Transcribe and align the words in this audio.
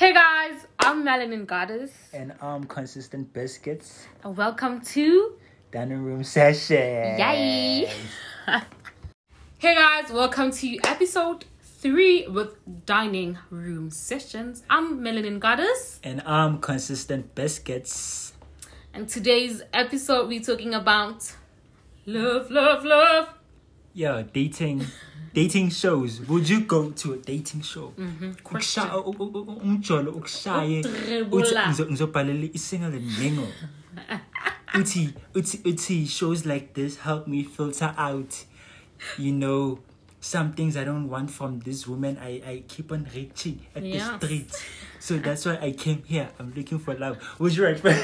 Hey 0.00 0.14
guys, 0.14 0.66
I'm 0.78 1.04
Melanin 1.04 1.46
Goddess, 1.46 1.92
and 2.14 2.32
I'm 2.40 2.64
consistent 2.64 3.34
biscuits. 3.34 4.06
and 4.24 4.34
welcome 4.34 4.80
to 4.96 5.36
Dining 5.70 6.02
room 6.02 6.24
session. 6.24 7.18
Yay! 7.18 7.90
Hey 9.58 9.74
guys, 9.74 10.10
welcome 10.10 10.50
to 10.52 10.78
episode 10.84 11.44
three 11.60 12.26
with 12.26 12.56
dining 12.86 13.36
room 13.50 13.90
sessions. 13.90 14.62
I'm 14.70 15.00
Melanin 15.00 15.38
Goddess, 15.38 16.00
And 16.02 16.22
I'm 16.24 16.60
consistent 16.62 17.34
biscuits. 17.34 18.32
and 18.94 19.06
today's 19.06 19.60
episode 19.74 20.28
we're 20.28 20.40
talking 20.40 20.72
about 20.72 21.30
love, 22.06 22.50
love, 22.50 22.86
love. 22.86 23.28
Yeah, 23.94 24.22
dating 24.32 24.86
dating 25.34 25.70
shows. 25.70 26.20
Would 26.28 26.48
you 26.48 26.60
go 26.62 26.90
to 26.90 27.12
a 27.14 27.16
dating 27.16 27.62
show? 27.62 27.92
Mm-hmm. 27.98 28.32
Umjolo 29.62 30.12
ukushaye 30.12 30.80
Ukudribula. 30.80 31.42
uthi 31.44 31.54
ngizo- 31.54 31.86
ngizobhalela 31.90 32.48
isingle 32.54 33.00
nengo 33.20 33.46
uthi 34.74 35.14
uthi 35.34 35.58
uthi 35.64 36.06
shows 36.06 36.46
like 36.46 36.74
this 36.74 36.96
help 36.98 37.26
me 37.26 37.42
filter 37.44 37.94
out 37.98 38.34
you 39.18 39.32
know 39.32 39.78
some 40.20 40.52
things 40.52 40.76
I 40.76 40.84
don't 40.84 41.08
want 41.08 41.30
from 41.30 41.60
this 41.60 41.86
woman 41.88 42.18
I, 42.20 42.42
I 42.46 42.62
keep 42.68 42.92
on 42.92 43.06
reaching 43.14 43.60
at 43.74 43.82
the 43.82 43.98
street. 44.18 44.52
So 44.98 45.16
that's 45.18 45.46
why 45.46 45.56
I 45.62 45.72
came 45.72 46.02
here. 46.06 46.28
I'm 46.38 46.52
looking 46.54 46.78
for 46.78 46.94
love. 46.94 47.16
Would 47.38 47.56
you 47.56 47.64
right? 47.64 47.82
but 47.82 47.96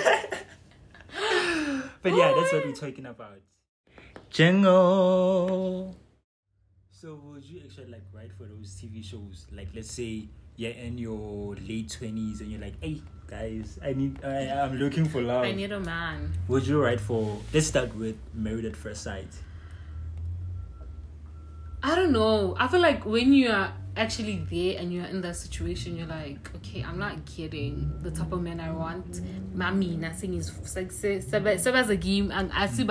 yeah, 2.14 2.32
that's 2.36 2.52
what 2.52 2.64
we're 2.64 2.72
talking 2.72 3.04
about. 3.06 3.38
Jingle. 4.30 5.96
So 6.90 7.20
would 7.24 7.44
you 7.44 7.60
actually 7.64 7.92
like 7.92 8.02
write 8.12 8.32
for 8.32 8.44
those 8.44 8.80
TV 8.80 9.04
shows? 9.04 9.46
Like 9.52 9.68
let's 9.74 9.90
say 9.90 10.28
you're 10.56 10.72
in 10.72 10.98
your 10.98 11.54
late 11.56 11.90
twenties 11.90 12.40
and 12.40 12.50
you're 12.50 12.60
like, 12.60 12.74
hey 12.80 13.02
guys, 13.26 13.78
I 13.82 13.92
need 13.92 14.24
I, 14.24 14.48
I'm 14.48 14.76
looking 14.76 15.04
for 15.04 15.22
love. 15.22 15.44
I 15.44 15.52
need 15.52 15.72
a 15.72 15.80
man. 15.80 16.32
Would 16.48 16.66
you 16.66 16.82
write 16.82 17.00
for 17.00 17.38
let's 17.52 17.66
start 17.66 17.94
with 17.94 18.16
Married 18.34 18.64
at 18.64 18.76
First 18.76 19.02
Sight. 19.02 19.28
I 21.82 21.94
don't 21.94 22.12
know. 22.12 22.56
I 22.58 22.68
feel 22.68 22.80
like 22.80 23.06
when 23.06 23.32
you 23.32 23.50
are 23.50 23.72
actually 23.96 24.46
there 24.50 24.80
and 24.80 24.92
you're 24.92 25.04
in 25.06 25.20
that 25.22 25.36
situation, 25.36 25.96
you're 25.96 26.06
like, 26.06 26.54
okay, 26.56 26.82
I'm 26.82 26.98
not 26.98 27.24
getting 27.24 27.92
the 28.02 28.10
type 28.10 28.32
of 28.32 28.42
man 28.42 28.60
I 28.60 28.72
want. 28.72 29.20
Mami, 29.56 29.98
nothing 29.98 30.34
is 30.34 30.52
like 30.74 30.92
as 30.92 31.90
a 31.90 31.96
game 31.96 32.30
and 32.30 32.52
I 32.52 32.66
see. 32.66 32.86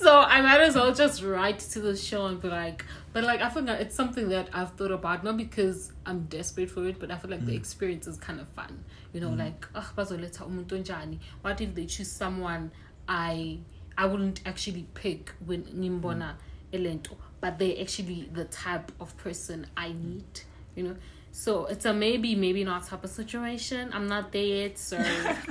So 0.00 0.18
I 0.18 0.40
might 0.40 0.60
as 0.62 0.76
well 0.76 0.94
just 0.94 1.22
write 1.22 1.58
to 1.58 1.80
the 1.80 1.94
show 1.94 2.24
and 2.24 2.40
be 2.40 2.48
like, 2.48 2.86
but 3.12 3.22
like 3.22 3.42
I 3.42 3.50
feel 3.50 3.64
like 3.64 3.80
it's 3.80 3.94
something 3.94 4.30
that 4.30 4.48
I've 4.52 4.70
thought 4.72 4.92
about 4.92 5.24
not 5.24 5.36
because 5.36 5.92
I'm 6.06 6.22
desperate 6.22 6.70
for 6.70 6.86
it, 6.86 6.98
but 6.98 7.10
I 7.10 7.18
feel 7.18 7.30
like 7.30 7.44
the 7.44 7.52
mm. 7.52 7.56
experience 7.56 8.06
is 8.06 8.16
kind 8.16 8.40
of 8.40 8.48
fun. 8.48 8.82
You 9.12 9.20
know, 9.20 9.28
mm. 9.28 9.38
like 9.38 9.66
bazoletha 9.72 10.46
umuntu 10.46 10.82
onjani. 10.82 11.18
What 11.42 11.60
if 11.60 11.74
they 11.74 11.84
choose 11.84 12.10
someone 12.10 12.70
I 13.06 13.58
I 13.98 14.06
wouldn't 14.06 14.40
actually 14.46 14.86
pick 14.94 15.32
when 15.44 15.64
ngimbona 15.64 16.34
mm. 16.34 16.36
elento, 16.72 17.16
but 17.40 17.58
they're 17.58 17.80
actually 17.80 18.28
the 18.32 18.44
type 18.44 18.92
of 19.00 19.16
person 19.16 19.66
I 19.76 19.88
need. 19.92 20.40
You 20.74 20.82
know. 20.84 20.96
So 21.32 21.66
it's 21.66 21.84
a 21.84 21.94
maybe, 21.94 22.34
maybe 22.34 22.64
not 22.64 22.86
type 22.86 23.04
of 23.04 23.10
situation. 23.10 23.90
I'm 23.92 24.08
not 24.08 24.32
there 24.32 24.42
yet, 24.42 24.78
so 24.78 24.98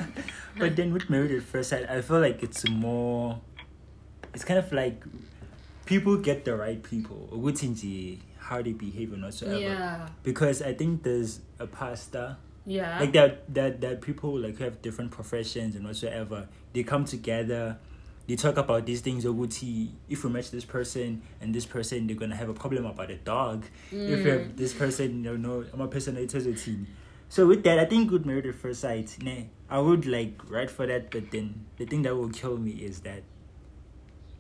But 0.58 0.76
then 0.76 0.92
with 0.92 1.10
Married 1.10 1.32
at 1.32 1.44
First 1.44 1.70
Sight, 1.70 1.90
I 1.90 2.02
feel 2.02 2.20
like 2.20 2.44
it's 2.44 2.68
more. 2.68 3.40
It's 4.34 4.44
kind 4.44 4.60
of 4.60 4.72
like 4.74 5.04
people 5.86 6.18
get 6.18 6.46
the 6.46 6.56
right 6.56 6.82
people. 6.84 7.30
Ukuthi 7.32 8.20
how 8.50 8.62
they 8.62 8.74
behave 8.74 9.14
and 9.14 9.24
whatsoever. 9.24 9.60
yeah, 9.60 10.10
Because 10.24 10.62
I 10.62 10.74
think 10.74 11.04
there's 11.04 11.40
a 11.60 11.68
pastor. 11.68 12.38
yeah, 12.66 13.00
Like 13.00 13.14
that, 13.14 13.54
that, 13.54 13.82
that 13.82 14.02
people 14.02 14.38
like 14.40 14.58
who 14.58 14.64
have 14.64 14.82
different 14.82 15.12
professions 15.12 15.76
and 15.76 15.86
whatsoever. 15.86 16.48
They 16.74 16.84
come 16.84 17.06
together. 17.06 17.78
They 18.30 18.36
talk 18.36 18.58
about 18.58 18.86
these 18.86 19.02
things. 19.02 19.26
Oh, 19.26 19.34
Ukuthi, 19.34 19.90
if 20.08 20.24
we 20.24 20.30
match 20.30 20.52
this 20.52 20.64
person 20.64 21.24
and 21.42 21.52
this 21.52 21.66
person, 21.66 22.06
they're 22.06 22.16
gonna 22.16 22.36
have 22.36 22.48
a 22.48 22.54
problem 22.54 22.86
about 22.86 23.10
a 23.10 23.16
dog. 23.16 23.66
If 23.92 24.20
you 24.20 24.30
have 24.30 24.42
mm. 24.42 24.56
this 24.56 24.72
person, 24.72 25.24
you 25.24 25.36
know, 25.36 25.66
I'm 25.74 25.82
a 25.82 25.88
person 25.88 26.14
personality. 26.14 26.86
So 27.30 27.48
with 27.48 27.64
that, 27.64 27.80
I 27.80 27.86
think 27.86 28.12
with 28.12 28.28
Married 28.28 28.46
at 28.46 28.54
First 28.54 28.82
Sight, 28.82 29.18
nah, 29.24 29.46
I 29.68 29.80
would 29.80 30.06
like 30.06 30.48
write 30.48 30.70
for 30.70 30.86
that. 30.86 31.10
But 31.10 31.32
then 31.32 31.66
the 31.78 31.88
thing 31.88 32.04
that 32.04 32.16
will 32.16 32.30
kill 32.30 32.56
me 32.56 32.74
is 32.74 33.00
that 33.00 33.24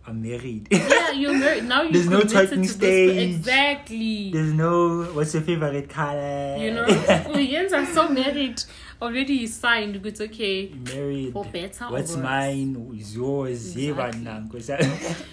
I'm 0.05 0.21
married. 0.21 0.67
yeah. 0.69 1.09
You're 1.09 1.33
married 1.33 1.63
now. 1.63 1.81
You 1.81 1.91
There's 1.93 2.09
no 2.09 2.21
talking 2.21 2.61
to 2.61 2.67
this- 2.67 2.73
stage. 2.73 3.37
exactly. 3.37 4.31
There's 4.31 4.53
no 4.53 5.05
what's 5.13 5.33
your 5.33 5.41
favorite 5.41 5.89
color. 5.89 6.57
You 6.59 6.75
know, 6.75 6.85
Jens 7.33 7.73
are 7.73 7.87
so 7.87 8.07
married 8.07 8.61
already. 9.01 9.37
He 9.39 9.47
signed. 9.47 9.95
It's 10.05 10.21
okay. 10.21 10.71
married. 10.93 11.33
For 11.33 11.45
better 11.45 11.85
What's 11.85 12.15
worse. 12.15 12.23
mine 12.23 12.95
is 12.99 13.15
yours. 13.15 13.75
Exactly. 13.75 14.27
Exactly. 14.57 15.15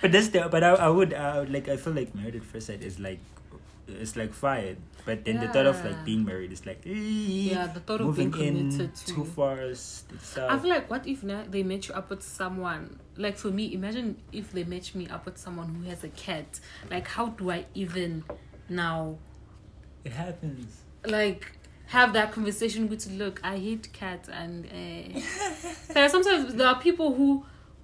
but 0.00 0.12
that's 0.12 0.28
the 0.28 0.48
but 0.50 0.62
I, 0.62 0.70
I 0.74 0.88
would 0.88 1.12
I 1.14 1.40
would 1.40 1.52
like 1.52 1.68
I 1.68 1.76
feel 1.76 1.92
like 1.92 2.14
married 2.14 2.36
at 2.36 2.44
first 2.44 2.66
sight 2.68 2.82
is 2.82 2.98
like 2.98 3.18
it's 3.88 4.16
like 4.16 4.32
fire 4.34 4.76
But 5.06 5.24
then 5.24 5.40
the 5.40 5.48
thought 5.48 5.64
of 5.66 5.82
like 5.82 6.04
being 6.04 6.24
married 6.24 6.52
is 6.52 6.66
like 6.66 6.82
Yeah, 6.84 7.66
the 7.68 7.80
thought 7.80 8.00
of 8.00 8.06
moving 8.08 8.30
being 8.30 8.56
in 8.56 8.70
committed 8.70 8.94
to- 8.94 9.14
too 9.14 9.24
fast. 9.24 10.04
It's, 10.12 10.36
uh, 10.36 10.46
I 10.50 10.58
feel 10.58 10.68
like 10.68 10.90
what 10.90 11.06
if 11.06 11.22
now 11.22 11.44
they 11.48 11.62
match 11.62 11.88
you 11.88 11.94
up 11.94 12.10
with 12.10 12.22
someone 12.22 13.00
like 13.16 13.38
for 13.38 13.48
me 13.48 13.72
imagine 13.72 14.16
if 14.30 14.52
they 14.52 14.64
match 14.64 14.94
me 14.94 15.08
up 15.08 15.24
with 15.24 15.38
someone 15.38 15.74
who 15.74 15.88
has 15.88 16.04
a 16.04 16.10
cat 16.10 16.60
like 16.90 17.08
how 17.08 17.28
do 17.28 17.50
I 17.50 17.64
even 17.74 18.24
now 18.68 19.16
it 20.08 20.12
happens. 20.24 20.70
like 21.18 21.42
have 21.96 22.12
that 22.18 22.28
conversation 22.36 22.82
with 22.90 23.02
look 23.20 23.40
I 23.42 23.56
hate 23.66 23.84
cats 24.00 24.28
and 24.42 24.66
uh, 24.66 25.20
there 25.94 26.04
are 26.06 26.08
sometimes 26.16 26.54
there 26.58 26.68
are 26.72 26.78
people 26.88 27.08
who 27.18 27.28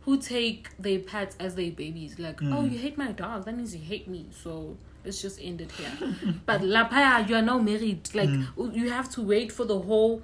who 0.05 0.13
take 0.35 0.63
their 0.87 0.99
pets 1.11 1.35
as 1.41 1.55
their 1.61 1.73
babies. 1.83 2.13
Like 2.27 2.39
oh 2.43 2.63
Mm. 2.63 2.73
you 2.73 2.79
hate 2.85 2.97
my 3.05 3.13
dog. 3.13 3.39
That 3.47 3.55
means 3.57 3.71
you 3.79 3.83
hate 3.93 4.07
me. 4.15 4.23
So 4.43 4.77
let's 5.05 5.21
just 5.27 5.39
end 5.49 5.59
it 5.67 5.73
here. 5.81 5.95
But 6.49 6.61
lapaya 6.75 7.27
you 7.29 7.35
are 7.41 7.47
now 7.53 7.59
married. 7.73 8.03
Like 8.21 8.29
Mm. 8.31 8.75
you 8.81 8.87
have 8.99 9.09
to 9.17 9.21
wait 9.35 9.51
for 9.59 9.65
the 9.73 9.79
whole 9.89 10.15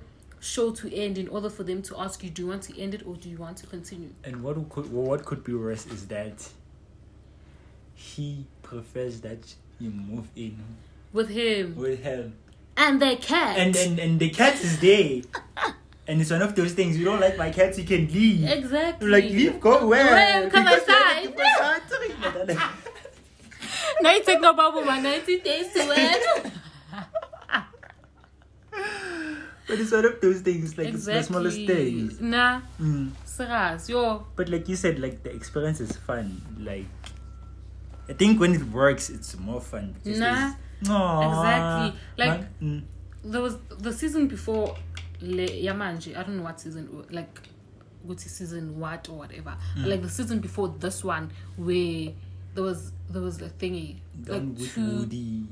show 0.52 0.66
to 0.80 0.84
end 1.04 1.14
in 1.22 1.28
order 1.36 1.50
for 1.56 1.64
them 1.70 1.80
to 1.88 1.92
ask 2.04 2.16
you 2.24 2.30
do 2.36 2.42
you 2.42 2.48
want 2.52 2.62
to 2.68 2.72
end 2.84 2.92
it 2.96 3.02
or 3.08 3.14
do 3.22 3.28
you 3.34 3.38
want 3.46 3.56
to 3.62 3.66
continue? 3.74 4.10
And 4.26 4.34
what 4.44 4.56
could 4.74 4.88
what 4.92 5.20
could 5.28 5.42
be 5.48 5.54
worse 5.54 5.86
is 5.96 6.02
that 6.16 6.36
he 7.94 8.44
prefers 8.62 9.20
that 9.22 9.42
you 9.78 9.90
move 9.90 10.28
in 10.36 10.56
with 11.12 11.28
him 11.30 11.74
with 11.76 12.02
him, 12.02 12.34
and 12.76 13.00
their 13.02 13.16
cat 13.16 13.58
and 13.58 13.74
and 13.76 13.98
and 13.98 14.20
the 14.20 14.30
cat 14.30 14.54
is 14.62 14.78
there, 14.80 15.22
and 16.06 16.20
it's 16.20 16.30
one 16.30 16.42
of 16.42 16.54
those 16.54 16.72
things. 16.72 16.96
You 16.98 17.04
don't 17.04 17.20
like 17.20 17.36
my 17.36 17.50
cat, 17.50 17.76
you 17.78 17.84
can 17.84 18.06
leave. 18.12 18.48
exactly 18.48 19.06
you 19.06 19.12
Like 19.12 19.24
leave, 19.24 19.60
go 19.60 19.86
where? 19.86 20.04
Where? 20.06 20.50
Come 20.50 20.66
outside. 20.66 21.24
in 21.24 21.32
a 21.32 21.36
different 21.36 22.46
country. 22.46 22.56
now 24.02 24.12
you 24.14 24.22
take 24.24 24.40
no 24.40 24.54
bubble 24.54 24.82
my 24.82 24.98
90 25.00 25.40
days 25.40 25.72
to 25.74 25.80
end 25.92 26.52
but 29.68 29.78
it's 29.78 29.92
one 29.92 30.04
of 30.04 30.20
those 30.20 30.40
things, 30.40 30.76
like 30.78 30.88
it's 30.88 31.04
the 31.06 31.22
smallest 31.22 31.56
things. 31.66 32.20
nah 32.20 32.60
Mm. 32.80 33.12
yo 33.88 34.26
But 34.36 34.48
like 34.48 34.68
you 34.68 34.76
said, 34.76 34.98
like 35.00 35.22
the 35.22 35.30
experience 35.32 35.80
is 35.80 35.96
fun. 35.96 36.40
Like 36.58 36.86
I 38.08 38.12
think 38.12 38.40
when 38.40 38.54
it 38.54 38.64
works, 38.68 39.08
it's 39.10 39.38
more 39.38 39.60
fun. 39.60 39.94
because 40.02 40.18
Nah. 40.18 40.52
Aww. 40.84 41.28
Exactly. 41.28 42.00
Like- 42.16 42.60
mm. 42.60 42.82
there 43.24 43.40
was 43.42 43.56
the 43.78 43.92
season 43.92 44.28
before 44.28 44.76
Le 45.20 45.46
Yamanji. 45.46 46.16
I 46.16 46.22
don't 46.22 46.36
know 46.38 46.42
what 46.44 46.60
season 46.60 47.04
like 47.10 47.40
what 48.02 48.20
season 48.20 48.78
what 48.78 49.08
or 49.08 49.18
whatever. 49.18 49.56
Mm. 49.76 49.86
Like 49.86 50.02
the 50.02 50.08
season 50.08 50.38
before 50.40 50.68
this 50.78 51.04
one 51.04 51.30
where 51.56 52.12
there 52.54 52.64
was 52.64 52.92
there 53.10 53.22
was 53.22 53.40
a 53.40 53.48
thingy 53.48 53.96
like 54.26 54.56
two. 54.58 54.98
Woody. 55.00 55.42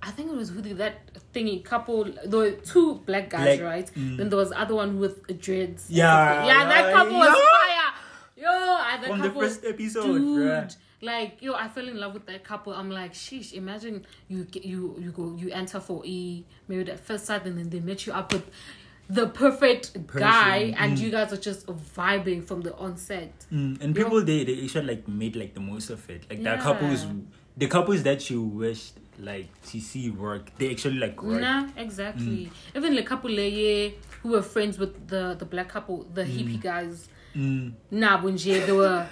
I 0.00 0.10
think 0.12 0.30
it 0.30 0.36
was 0.36 0.52
Woody 0.52 0.72
that 0.74 1.00
thingy 1.34 1.62
couple. 1.62 2.04
There 2.04 2.38
were 2.38 2.50
two 2.52 3.02
black 3.04 3.30
guys, 3.30 3.58
Black- 3.58 3.68
right? 3.70 3.90
mm. 3.94 4.16
Then 4.16 4.28
there 4.30 4.38
was 4.38 4.52
other 4.52 4.74
one 4.76 4.98
with 4.98 5.26
dreads. 5.40 5.86
Yeah, 5.90 6.46
yeah, 6.46 6.64
that 6.64 6.86
yeah, 6.86 6.92
couple 6.92 7.18
was 7.18 7.28
fire. 7.28 7.94
Yo, 8.36 8.48
and 8.48 9.02
that 9.02 9.08
From 9.10 9.20
the 9.20 9.30
first 9.32 9.64
episode, 9.64 10.18
dude. 10.18 10.38
bruh. 10.48 10.76
Like 11.00 11.40
yo, 11.40 11.54
I 11.54 11.68
fell 11.68 11.88
in 11.88 11.98
love 11.98 12.14
with 12.14 12.26
that 12.26 12.42
couple. 12.44 12.72
I'm 12.72 12.90
like, 12.90 13.12
sheesh. 13.12 13.52
Imagine 13.52 14.04
you 14.28 14.44
get 14.44 14.64
you 14.64 14.96
you 14.98 15.12
go 15.12 15.34
you 15.36 15.50
enter 15.50 15.80
for 15.80 16.02
e 16.04 16.44
maybe 16.66 16.90
at 16.90 17.00
first 17.00 17.26
sight, 17.26 17.46
and 17.46 17.56
then 17.58 17.70
they 17.70 17.80
met 17.80 18.06
you 18.06 18.12
up 18.12 18.32
with 18.32 18.50
the 19.08 19.26
perfect 19.28 20.06
guy, 20.06 20.74
and 20.76 20.96
mm. 20.98 21.00
you 21.00 21.10
guys 21.10 21.32
are 21.32 21.38
just 21.38 21.66
vibing 21.66 22.44
from 22.44 22.60
the 22.62 22.74
onset. 22.76 23.32
Mm, 23.52 23.80
and 23.80 23.94
people 23.94 24.22
they 24.24 24.44
they 24.44 24.62
actually 24.64 24.86
like 24.86 25.08
made 25.08 25.36
like 25.36 25.54
the 25.54 25.60
most 25.60 25.90
of 25.90 26.08
it. 26.10 26.24
Like 26.28 26.42
the 26.42 26.50
Yeah. 26.50 26.60
couples, 26.60 27.06
the 27.56 27.66
couples 27.68 28.02
that 28.02 28.28
you 28.28 28.42
wished 28.42 28.94
like 29.18 29.48
to 29.70 29.80
see 29.80 30.10
work, 30.10 30.50
they 30.58 30.70
actually 30.70 30.98
like 30.98 31.22
work. 31.22 31.40
Nah, 31.40 31.68
exactly. 31.76 32.50
Even 32.74 32.94
the 32.94 33.02
couple 33.02 33.30
leye 33.30 33.94
who 34.22 34.30
were 34.30 34.42
friends 34.42 34.78
with 34.78 35.08
the 35.08 35.34
the 35.38 35.44
black 35.44 35.68
couple, 35.68 36.04
the 36.12 36.24
hippie 36.24 36.60
guys. 36.60 37.08
Mm, 37.34 37.72
Nah, 37.90 38.20
bunje, 38.20 38.66
they 38.66 38.72
were 38.72 39.06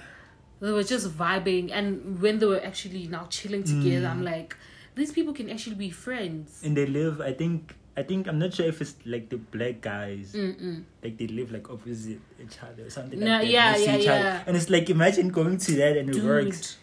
they 0.61 0.73
were 0.73 0.83
just 0.85 1.09
vibing, 1.11 1.71
and 1.73 2.21
when 2.21 2.39
they 2.39 2.47
were 2.47 2.63
actually 2.65 3.07
now 3.09 3.27
chilling 3.29 3.65
together, 3.65 4.07
I'm 4.07 4.23
mm. 4.23 4.25
like, 4.33 4.57
these 4.95 5.13
people 5.13 5.33
can 5.35 5.51
actually 5.51 5.77
be 5.77 5.91
friends. 5.91 6.63
and 6.65 6.77
they 6.77 6.87
live. 6.87 7.21
I 7.21 7.33
think. 7.33 7.75
I 7.99 8.03
think 8.03 8.29
I'm 8.29 8.39
not 8.39 8.53
sure 8.53 8.67
if 8.67 8.83
it's 8.83 8.95
like 9.07 9.31
the 9.31 9.39
black 9.39 9.81
guys, 9.81 10.35
Mm-mm. 10.37 10.85
like 11.03 11.17
they 11.17 11.29
live 11.29 11.51
like 11.51 11.71
opposite 11.71 12.21
each 12.39 12.59
other 12.63 12.85
or 12.85 12.91
something 12.91 13.19
No, 13.19 13.25
like 13.25 13.41
that. 13.41 13.49
yeah, 13.49 13.75
see 13.75 13.85
yeah, 13.85 13.93
other. 13.93 14.05
yeah. 14.05 14.43
And 14.47 14.55
it's 14.55 14.69
like 14.69 14.91
imagine 14.91 15.31
going 15.31 15.57
to 15.57 15.73
that 15.77 15.97
and 15.97 16.11
it 16.15 16.23
works. 16.23 16.77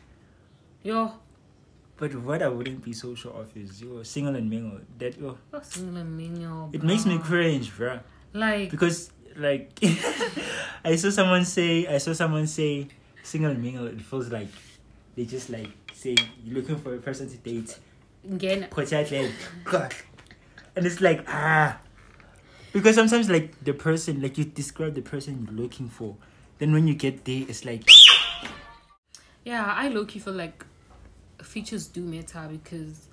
Yo, 0.82 1.14
But 1.98 2.16
what 2.16 2.42
I 2.42 2.48
wouldn't 2.50 2.84
be 2.84 2.94
so 2.94 3.14
sure 3.14 3.32
of 3.34 3.56
is 3.56 3.80
yo 3.80 4.02
single 4.02 4.36
and 4.36 4.50
mingle. 4.50 4.80
That 4.98 5.14
yo, 5.22 5.38
you're 5.54 5.62
single 5.62 5.98
and 6.02 6.18
mingle, 6.18 6.72
it 6.74 6.82
makes 6.82 7.06
me 7.06 7.20
cringe, 7.20 7.70
bruh. 7.70 8.02
Like, 8.34 8.72
because 8.72 9.12
like 9.38 9.70
I 10.84 10.96
saw 10.96 11.12
someone 11.12 11.46
say 11.46 11.86
I 11.86 12.00
saw 12.00 12.14
someone 12.14 12.48
say 12.48 12.88
single 13.24 13.52
and 13.52 13.62
mingle 13.62 13.88
it 13.88 14.02
feels 14.02 14.30
like 14.30 14.50
they 15.16 15.26
just 15.26 15.50
like 15.50 15.70
say 15.94 16.16
you're 16.44 16.56
looking 16.56 16.78
for 16.78 16.94
a 16.94 17.00
person 17.00 17.30
to 17.30 17.38
date 17.38 17.80
again, 18.30 18.68
put 18.70 18.92
out 18.94 19.12
God 19.64 19.94
and 20.76 20.86
it's 20.86 21.02
like 21.02 21.24
ah 21.28 21.78
because 22.72 22.96
sometimes 22.96 23.30
like 23.30 23.64
the 23.64 23.74
person 23.74 24.22
like 24.22 24.38
you 24.38 24.46
describe 24.46 24.94
the 24.96 25.02
person 25.02 25.48
you're 25.48 25.64
looking 25.64 25.90
for 25.90 26.16
then 26.60 26.74
when 26.74 26.88
you 26.88 26.94
get 26.94 27.26
there 27.26 27.44
it's 27.48 27.66
like 27.66 27.90
yeah, 29.44 29.74
I 29.76 29.90
look. 29.90 30.16
You 30.16 30.22
feel 30.22 30.34
like 30.34 30.66
features 31.42 31.88
do 31.88 32.02
matter 32.02 32.48
because 32.50 33.08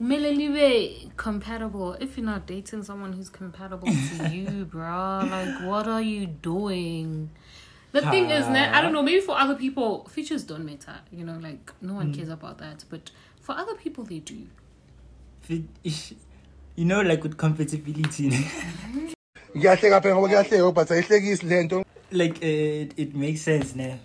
Melaniwe 0.00 1.16
compatible. 1.16 1.92
If 1.94 2.16
you're 2.16 2.26
not 2.26 2.46
dating 2.46 2.82
someone 2.82 3.12
who's 3.12 3.28
compatible 3.28 3.88
to 3.88 4.28
you, 4.32 4.64
bro, 4.64 5.20
like 5.30 5.62
what 5.62 5.86
are 5.86 6.02
you 6.02 6.26
doing? 6.26 7.30
The 7.92 8.02
thing 8.02 8.30
is, 8.30 8.46
ne- 8.48 8.68
I 8.68 8.80
don't 8.82 8.92
know. 8.92 9.02
Maybe 9.02 9.20
for 9.20 9.38
other 9.38 9.54
people, 9.54 10.04
features 10.08 10.44
don't 10.44 10.64
matter. 10.64 10.96
You 11.10 11.24
know, 11.24 11.38
like 11.40 11.72
no 11.80 11.94
one 11.94 12.12
cares 12.12 12.28
about 12.28 12.58
that. 12.58 12.84
But 12.90 13.10
for 13.40 13.52
other 13.56 13.74
people, 13.74 14.04
they 14.04 14.18
do. 14.18 14.46
fit- 15.40 15.64
you 16.76 16.84
know 16.84 17.00
like 17.02 17.22
with 17.24 17.36
compatibility 17.36 18.28
ngiyahleka 19.54 20.00
phela 20.02 20.14
ngoba 20.14 20.28
kuyahleka 20.28 20.72
but 20.74 20.90
ayihlekisi 20.90 21.46
le 21.46 21.62
nto 21.62 21.84
like 22.12 22.38
uh, 22.42 22.82
it, 22.82 22.92
it 22.96 23.14
makes 23.14 23.40
sense 23.42 23.74
now 23.74 23.98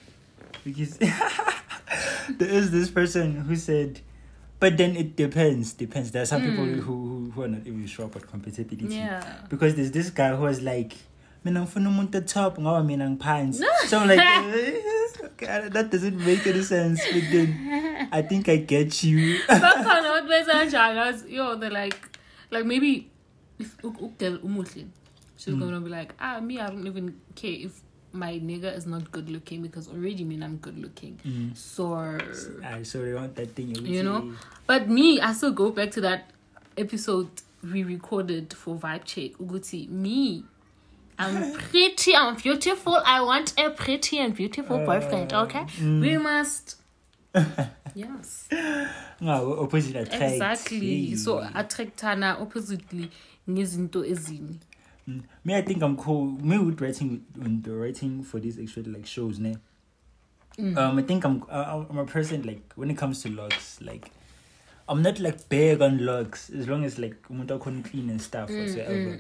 because 0.65 0.97
there 2.39 2.49
is 2.49 2.71
this 2.71 2.89
person 2.89 3.35
who 3.47 3.55
said 3.55 3.99
but 4.59 4.77
then 4.77 4.95
it 4.95 5.15
depends 5.15 5.73
depends 5.73 6.11
there 6.11 6.23
are 6.23 6.25
some 6.25 6.41
people 6.41 6.65
who, 6.65 6.81
who 6.81 7.31
who 7.35 7.41
are 7.43 7.47
not 7.47 7.67
even 7.67 7.85
sure 7.87 8.05
about 8.05 8.25
compatibility 8.27 8.95
Yeah. 8.95 9.21
because 9.49 9.75
there's 9.75 9.91
this 9.91 10.09
guy 10.09 10.35
who 10.35 10.43
was 10.43 10.61
like 10.61 10.93
mina 11.45 11.61
ngifuna 11.61 11.89
umuntu 11.89 12.21
top 12.21 12.59
ngoba 12.59 12.83
mina 12.83 13.09
ngiphansi. 13.09 13.63
So 13.87 13.97
i'm 13.99 14.07
like 14.07 14.19
eh, 14.21 15.25
okay, 15.25 15.69
that 15.69 15.91
doesn't 15.91 16.17
make 16.25 16.47
any 16.47 16.61
sense 16.63 17.01
but 17.13 17.23
then 17.31 18.07
i 18.11 18.21
think 18.21 18.49
i 18.49 18.57
get 18.57 19.03
you. 19.03 19.37
Bakhona 19.47 20.09
abantu 20.09 20.27
benza 20.29 20.51
kanjalo 20.53 21.29
yo 21.29 21.55
they're 21.55 21.69
like 21.83 21.97
like 22.51 22.65
maybe 22.65 23.07
if 23.59 23.77
ukudel 23.83 24.39
umuhle 24.43 24.85
she's 25.37 25.55
gonna 25.55 25.79
be 25.81 25.89
like 25.89 26.13
ah 26.19 26.39
me 26.39 26.59
i 26.59 26.67
don't 26.69 26.87
even 26.87 27.13
care 27.35 27.51
if 27.65 27.71
my 28.13 28.39
nigga 28.39 28.77
is 28.77 28.85
not 28.85 29.11
good 29.11 29.29
looking 29.29 29.61
because 29.61 29.89
already 29.89 30.23
mean 30.23 30.43
i'm 30.43 30.57
good 30.57 30.77
looking. 30.77 31.17
So 31.55 31.95
Ah, 32.63 32.77
so 32.83 33.01
they 33.01 33.13
want 33.13 33.35
that 33.35 33.49
thing 33.55 33.75
you 33.75 33.81
you 33.81 34.03
know? 34.03 34.31
but 34.67 34.87
me 34.87 35.19
i 35.19 35.33
still 35.33 35.51
go 35.51 35.71
back 35.71 35.89
to 35.91 36.01
that 36.01 36.29
episode 36.77 37.27
we 37.63 37.83
recorded 37.83 38.53
for 38.53 38.75
vibe 38.75 39.03
check 39.05 39.31
uguti 39.39 39.89
me 39.89 40.43
I'm 41.23 41.53
pretty, 41.53 42.15
I'm 42.15 42.35
beautiful. 42.35 43.01
I 43.05 43.21
want 43.21 43.53
a 43.57 43.69
pretty 43.69 44.19
and 44.19 44.33
beautiful 44.35 44.77
uh, 44.77 44.85
boyfriend, 44.85 45.33
okay? 45.33 45.65
Mm. 45.79 46.01
We 46.01 46.17
must. 46.17 46.77
Yes. 47.95 48.47
no 49.21 49.59
opposite 49.61 49.95
attracts 49.95 50.33
exactly 50.33 51.09
Hey. 51.09 51.15
so 51.15 51.41
attractana 51.53 52.41
oppositely 52.41 53.09
ngezinto 53.47 54.05
ezini 54.05 54.57
mm. 55.07 55.21
Me, 55.45 55.55
I 55.55 55.61
think 55.61 55.83
I'm 55.83 55.95
cool. 55.97 56.25
Me 56.25 56.57
with 56.57 56.81
writing, 56.81 57.23
with 57.37 57.63
the 57.63 57.71
writing 57.71 58.23
for 58.23 58.39
these 58.39 58.57
actual 58.57 58.91
like 58.93 59.05
shows, 59.05 59.37
ne. 59.37 59.57
Mm. 60.57 60.77
Um, 60.77 60.97
I 60.97 61.01
think 61.03 61.23
I'm 61.25 61.43
uh, 61.49 61.85
I'm 61.89 61.97
a 61.97 62.05
person 62.05 62.41
like 62.43 62.61
when 62.75 62.89
it 62.89 62.97
comes 62.97 63.21
to 63.23 63.29
looks, 63.29 63.81
like 63.81 64.11
I'm 64.87 65.01
not 65.01 65.19
like 65.19 65.49
big 65.49 65.81
on 65.81 65.97
looks 65.97 66.49
as 66.49 66.67
long 66.67 66.83
as 66.85 66.97
like 66.99 67.15
umuntu 67.29 67.83
clean 67.83 68.09
and 68.09 68.21
stuff 68.21 68.49
whatsoever. 68.49 69.19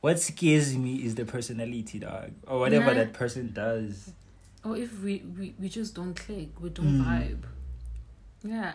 What 0.00 0.18
scares 0.18 0.76
me 0.76 0.96
is 1.04 1.14
the 1.14 1.24
personality, 1.26 1.98
dog, 1.98 2.30
or 2.46 2.58
whatever 2.60 2.86
Nah. 2.86 2.94
that 2.94 3.12
person 3.12 3.52
does. 3.52 4.12
or 4.64 4.76
if 4.76 5.02
we, 5.02 5.22
we 5.38 5.54
we 5.58 5.68
just 5.68 5.94
don't 5.94 6.14
click 6.14 6.48
we 6.60 6.68
don't 6.70 7.00
vibe. 7.02 7.44
Yeah. 8.44 8.74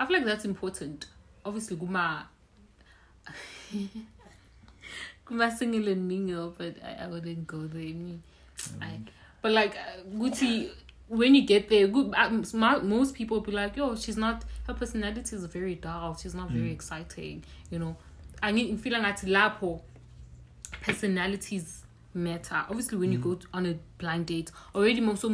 I 0.00 0.06
feel 0.06 0.16
like 0.18 0.26
that's 0.26 0.44
important. 0.44 1.06
Obviously 1.44 1.76
kuma 1.76 2.28
kuma 5.26 5.50
single 5.56 5.88
and 5.88 6.06
mingle 6.06 6.54
but 6.56 6.76
i, 6.84 7.04
I 7.04 7.06
wouldn't 7.06 7.46
go 7.46 7.66
there. 7.66 7.82
Me 7.94 8.18
I, 8.80 9.00
but 9.42 9.52
like 9.52 9.74
uh, 9.76 10.02
guti 10.16 10.70
when 11.08 11.34
you 11.34 11.42
get 11.46 11.68
there 11.68 11.86
good 11.88 12.14
um, 12.16 12.44
most 12.88 13.14
people 13.14 13.40
be 13.40 13.52
like 13.52 13.76
yo 13.76 13.94
she's 13.96 14.16
not 14.16 14.44
her 14.66 14.74
personality 14.74 15.36
is 15.36 15.44
very 15.46 15.74
dull. 15.74 16.16
She's 16.16 16.34
not 16.34 16.50
very 16.50 16.72
exciting 16.72 17.44
you 17.70 17.78
know. 17.78 17.96
I 18.42 18.52
need 18.52 18.78
feel 18.80 18.92
like 19.00 19.22
lapo 19.24 19.80
personalities 20.86 21.82
matter 22.14 22.64
obviously 22.70 22.96
when 22.98 23.12
you 23.12 23.18
go 23.18 23.34
to- 23.34 23.48
on 23.52 23.66
a 23.66 23.74
blind 23.98 24.26
date 24.26 24.50
already 24.74 25.00
most 25.00 25.24
of 25.24 25.32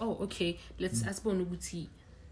oh 0.00 0.18
okay 0.20 0.58
let's 0.78 1.02
mm. 1.02 1.08
asibone 1.08 1.40
ukuthi 1.42 1.88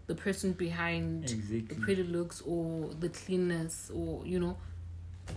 the 0.07 0.15
person 0.15 0.53
behind 0.53 1.23
Exactly. 1.23 1.61
the 1.61 1.75
pretty 1.75 2.03
looks 2.03 2.41
or 2.45 2.89
the 2.99 3.09
cleanness 3.09 3.91
or 3.93 4.25
you 4.25 4.39
know 4.39 4.57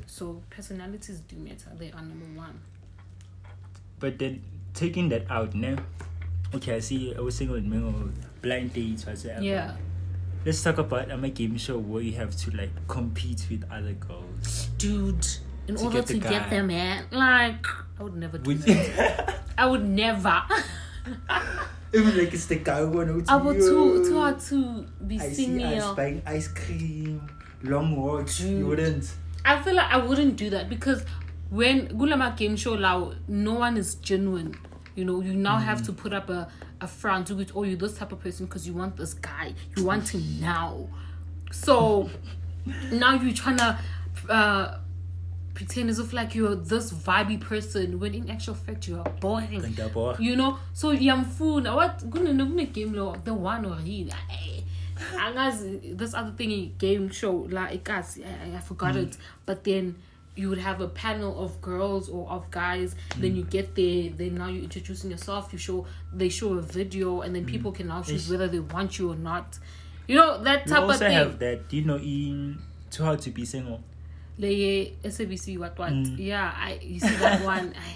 so 0.06 0.42
personalities 0.50 1.20
do 1.28 1.36
matter 1.36 1.70
they 1.78 1.90
are 1.92 2.02
number 2.02 2.40
one 2.40 2.54
But 4.00 4.18
then 4.18 4.40
taking 4.72 5.08
that 5.10 5.30
out, 5.30 5.54
now, 5.54 5.76
Okay, 6.54 6.74
I 6.76 6.80
see. 6.80 7.14
I 7.14 7.20
was 7.20 7.34
single 7.36 7.60
mingle, 7.60 8.08
blind 8.42 8.72
dates, 8.72 9.04
whatsoever. 9.06 9.42
yeah 9.42 9.76
Let's 10.44 10.62
talk 10.62 10.78
about 10.78 11.10
I'm 11.12 11.22
a 11.24 11.28
game 11.28 11.58
show 11.58 11.76
where 11.78 12.02
you 12.02 12.12
have 12.12 12.34
to 12.44 12.50
like 12.56 12.70
compete 12.88 13.46
with 13.50 13.62
other 13.70 13.92
girls. 13.92 14.68
dude 14.78 15.26
in 15.70 15.76
To 15.76 15.84
order 15.84 15.98
get 15.98 16.06
to 16.08 16.12
the 16.14 16.18
get 16.20 16.42
guy. 16.44 16.48
them 16.50 16.66
man 16.66 17.04
like 17.10 17.64
i 17.98 18.02
would 18.02 18.16
never 18.16 18.38
do 18.38 18.48
Would 18.48 18.62
that 18.62 19.40
i 19.56 19.64
would 19.66 19.86
never 19.88 20.42
Even 21.92 22.16
like 22.18 22.32
it's 22.32 22.46
the 22.46 22.56
guy 22.56 22.78
who 22.80 22.90
wanna 22.90 23.20
i 23.28 23.36
would 23.36 23.56
too 23.56 24.04
too 24.04 24.18
hard 24.20 24.38
to 24.40 24.86
be 25.06 25.18
I 25.18 25.28
see 25.30 25.64
us 25.64 25.96
buying 25.96 26.22
ice 26.24 26.46
cream, 26.46 27.28
long 27.64 27.96
walks. 27.96 28.38
Dude. 28.38 28.58
You 28.58 28.66
wouldn't. 28.68 29.12
I 29.44 29.60
feel 29.60 29.74
like 29.74 29.90
I 29.90 29.96
wouldn't 29.96 30.36
do 30.36 30.50
that 30.50 30.68
because 30.68 31.04
when 31.50 31.88
Gulama 31.98 32.36
came 32.36 32.54
show 32.56 32.76
now, 32.76 33.14
no 33.26 33.54
one 33.54 33.76
is 33.76 33.96
genuine. 33.96 34.54
You 34.94 35.04
know, 35.04 35.20
you 35.20 35.34
now 35.34 35.56
have 35.58 35.82
to 35.86 35.92
put 35.92 36.12
up 36.12 36.30
a, 36.30 36.48
a 36.80 36.86
front 36.86 37.28
with 37.32 37.50
oh 37.56 37.64
you 37.64 37.74
this 37.76 37.98
type 37.98 38.12
of 38.12 38.20
person 38.20 38.46
because 38.46 38.68
you 38.68 38.74
want 38.74 38.96
this 38.96 39.14
guy. 39.14 39.54
You 39.76 39.84
want 39.84 40.08
him 40.14 40.22
now. 40.40 40.86
So 41.50 42.08
now 42.92 43.14
you're 43.14 43.34
trying 43.34 43.56
to 43.56 43.78
uh 44.28 44.78
pretend 45.54 45.90
as 45.90 45.98
if 45.98 46.12
like 46.12 46.34
you're 46.34 46.54
this 46.54 46.92
vibey 46.92 47.40
person 47.40 47.98
when 47.98 48.14
in 48.14 48.30
actual 48.30 48.54
fact 48.54 48.88
you 48.88 48.98
are 48.98 49.10
boring. 49.20 49.62
You 50.18 50.36
know, 50.36 50.58
so 50.72 50.94
yamfuna 50.96 51.74
what 51.74 52.02
kune 52.10 52.66
game 52.72 52.92
lo 52.92 53.14
the 53.24 53.34
one 53.34 53.64
or 53.64 53.76
he 53.76 54.10
eh, 54.10 54.60
angazi 55.14 55.96
this 55.96 56.14
other 56.14 56.32
thingy 56.32 56.76
game 56.78 57.10
show 57.10 57.46
la 57.50 57.66
ikasi 57.66 58.24
I, 58.24 58.56
I 58.56 58.60
forgot 58.60 58.96
it. 58.96 59.14
Hmm. 59.14 59.20
But 59.46 59.64
then 59.64 59.96
you 60.36 60.48
would 60.48 60.58
have 60.58 60.80
a 60.80 60.88
panel 60.88 61.42
of 61.44 61.60
girls 61.60 62.08
or 62.08 62.30
of 62.30 62.50
guys 62.50 62.94
then 63.18 63.36
you 63.36 63.42
hmm. 63.42 63.50
get 63.50 63.74
there 63.74 64.10
then 64.10 64.36
now 64.36 64.48
you're 64.48 64.62
introducing 64.62 65.10
yourself 65.10 65.52
you 65.52 65.58
show 65.58 65.84
they 66.14 66.28
show 66.28 66.54
a 66.54 66.62
video 66.62 67.20
and 67.22 67.34
then 67.34 67.42
hmm. 67.42 67.50
people 67.50 67.72
can 67.72 67.88
now 67.88 68.00
choose 68.00 68.30
whether 68.30 68.48
they 68.48 68.60
want 68.60 68.98
you 68.98 69.10
or 69.12 69.16
not. 69.16 69.58
You 70.06 70.16
know 70.16 70.42
that 70.42 70.66
We 70.66 70.72
type 70.72 70.82
of 70.82 70.90
also 70.90 70.98
thing. 70.98 71.12
have 71.12 71.38
that. 71.38 71.72
You 71.72 71.84
know 71.84 71.96
in 71.96 72.58
Too 72.90 73.04
Hard 73.04 73.20
to 73.20 73.30
Be 73.30 73.44
Single? 73.44 73.80
Leye 74.38 74.92
SABC 75.04 75.58
what 75.58 75.78
what 75.78 75.92
Mm. 75.92 76.16
yeah 76.18 76.52
I 76.56 76.78
you 76.82 77.00
see 77.00 77.14
that 77.16 77.44
one 77.44 77.74
I, 77.76 77.94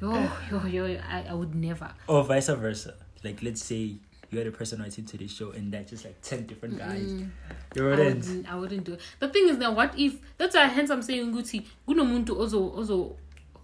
yo 0.00 0.30
yo 0.50 0.66
yo 0.66 1.00
I, 1.08 1.26
I 1.30 1.34
would 1.34 1.54
never 1.54 1.90
Or 2.06 2.22
vice 2.24 2.48
versa. 2.48 2.94
Like 3.24 3.42
let's 3.42 3.64
say 3.64 3.96
you're 4.30 4.44
the 4.44 4.50
person 4.50 4.80
writing 4.80 5.04
to 5.06 5.16
the 5.16 5.28
show 5.28 5.52
and 5.52 5.72
that's 5.72 5.90
just 5.90 6.04
like 6.04 6.20
ten 6.20 6.46
different 6.46 6.78
guys. 6.78 7.12
You 7.12 7.30
I 7.76 7.82
wouldn't. 7.82 8.18
wouldn't, 8.26 8.52
I 8.52 8.54
wouldn't 8.56 8.84
do 8.84 8.92
it. 8.94 9.00
The 9.20 9.28
thing 9.28 9.48
is 9.48 9.56
now, 9.56 9.72
what 9.72 9.98
if 9.98 10.16
that's 10.36 10.54
why 10.56 10.66
hence 10.66 10.90
I'm 10.90 11.02
saying 11.02 11.32
Guti, 11.32 11.64
Gunomuntu 11.88 12.30
also 12.36 12.68
also 12.70 13.16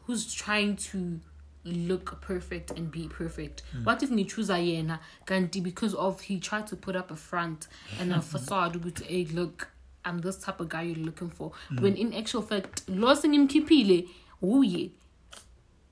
who's 0.07 0.33
trying 0.33 0.77
to 0.77 1.21
look 1.65 2.21
perfect 2.21 2.73
and 2.73 2.91
be 2.91 3.07
perfect. 3.09 3.63
What 3.85 4.03
if 4.03 4.11
ni 4.11 4.25
choose 4.25 4.49
yena 4.49 4.99
Ganti 5.27 5.63
because 5.63 5.95
of 5.95 6.21
he 6.23 6.41
tried 6.41 6.67
to 6.69 6.77
put 6.77 6.97
up 6.97 7.11
a 7.11 7.17
front 7.17 7.69
and 8.01 8.13
a 8.13 8.21
facade 8.33 8.81
Guti, 8.83 9.05
hey 9.07 9.25
look, 9.27 9.69
I'm 10.05 10.19
this 10.19 10.37
type 10.39 10.61
of 10.61 10.69
guy 10.69 10.83
you're 10.83 11.05
looking 11.05 11.31
for. 11.31 11.53
Mm. 11.71 11.81
When 11.81 11.97
in 11.97 12.15
actual 12.15 12.43
fact, 12.43 12.89
losing 12.89 13.35
him 13.35 13.49
kipile, 13.49 14.09
oh 14.43 14.63
yeah. 14.63 14.89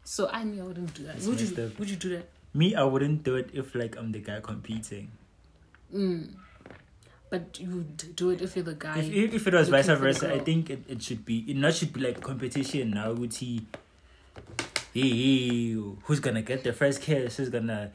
So 0.04 0.28
I 0.28 0.42
knew 0.42 0.62
I 0.62 0.66
wouldn't 0.66 0.94
do 0.94 1.04
that. 1.04 1.20
Would 1.22 1.40
you 1.40 1.64
up. 1.64 1.78
would 1.78 1.90
you 1.90 1.96
do 1.96 2.08
that? 2.16 2.28
Me, 2.52 2.74
I 2.74 2.82
wouldn't 2.82 3.22
do 3.22 3.36
it 3.36 3.50
if 3.52 3.74
like 3.74 3.96
I'm 3.96 4.12
the 4.12 4.18
guy 4.18 4.40
competing. 4.40 5.10
Mm. 5.94 6.34
but 7.30 7.58
you 7.60 7.68
would 7.68 8.16
do 8.16 8.30
it 8.30 8.42
if 8.42 8.56
you're 8.56 8.64
the 8.64 8.74
guy. 8.74 8.98
If, 8.98 9.12
if, 9.12 9.34
if 9.34 9.46
it 9.46 9.54
was 9.54 9.68
vice 9.68 9.86
versa, 9.86 10.32
I 10.34 10.40
think 10.40 10.70
it, 10.70 10.82
it 10.88 11.02
should 11.02 11.24
be 11.24 11.44
it 11.48 11.56
not 11.56 11.74
should 11.74 11.92
be 11.92 12.00
like 12.00 12.20
competition 12.20 12.90
now. 12.90 13.12
Would 13.12 13.34
he? 13.34 13.66
Hey, 14.92 15.72
who's 16.02 16.18
gonna 16.18 16.42
get 16.42 16.64
the 16.64 16.72
first 16.72 17.00
kiss? 17.00 17.36
Who's 17.36 17.48
gonna 17.48 17.92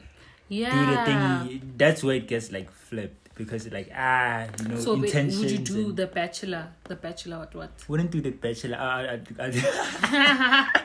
yeah. 0.48 0.72
do 0.72 0.96
the 0.96 1.04
thing? 1.04 1.72
That's 1.76 2.02
where 2.02 2.16
it 2.16 2.28
gets 2.28 2.50
like 2.50 2.70
flipped 2.70 3.25
because 3.36 3.70
like 3.70 3.90
ah, 3.94 4.46
you 4.60 4.68
know, 4.68 4.78
So 4.80 4.94
wait, 4.94 5.04
intentions. 5.04 5.38
would 5.40 5.50
you 5.50 5.58
do 5.58 5.86
and- 5.88 5.96
the 5.96 6.06
bachelor? 6.06 6.68
The 6.84 6.96
bachelor 6.96 7.38
what 7.38 7.54
what? 7.54 7.70
wouldn't 7.88 8.10
do 8.10 8.20
the 8.20 8.30
bachelor. 8.30 8.76
I, 8.78 9.20
I, 9.38 9.46
I, 9.46 10.80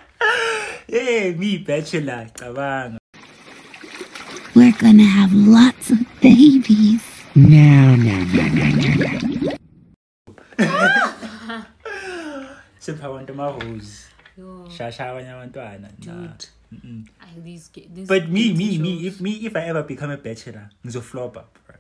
hey, 0.88 1.34
me 1.34 1.58
bachelor. 1.60 2.28
Cabanga. 2.36 2.98
We're 4.54 4.74
gonna 4.78 5.04
have 5.04 5.34
lots 5.34 5.92
of 5.92 6.00
babies. 6.22 7.02
No, 7.36 7.96
no, 7.96 8.24
no, 8.36 8.44
no, 8.48 8.68
no. 8.70 9.54
Sipha 12.82 13.06
abantu 13.08 13.32
ama-rose. 13.34 14.08
Yo, 14.38 14.68
Shasha 14.70 15.06
abanye 15.08 15.30
abantwana. 15.32 15.88
Nah. 16.06 16.34
I, 17.22 17.40
these, 17.44 17.70
these 17.70 18.08
But 18.08 18.30
me, 18.30 18.54
me, 18.54 18.68
dating 18.78 18.82
me, 18.82 19.08
if 19.08 19.22
me, 19.22 19.32
if 19.46 19.56
I 19.56 19.62
ever 19.66 19.84
become 19.84 20.10
a 20.12 20.18
bachelor, 20.18 20.70
ngizoflop 20.86 21.38
up, 21.38 21.58
bro. 21.68 21.71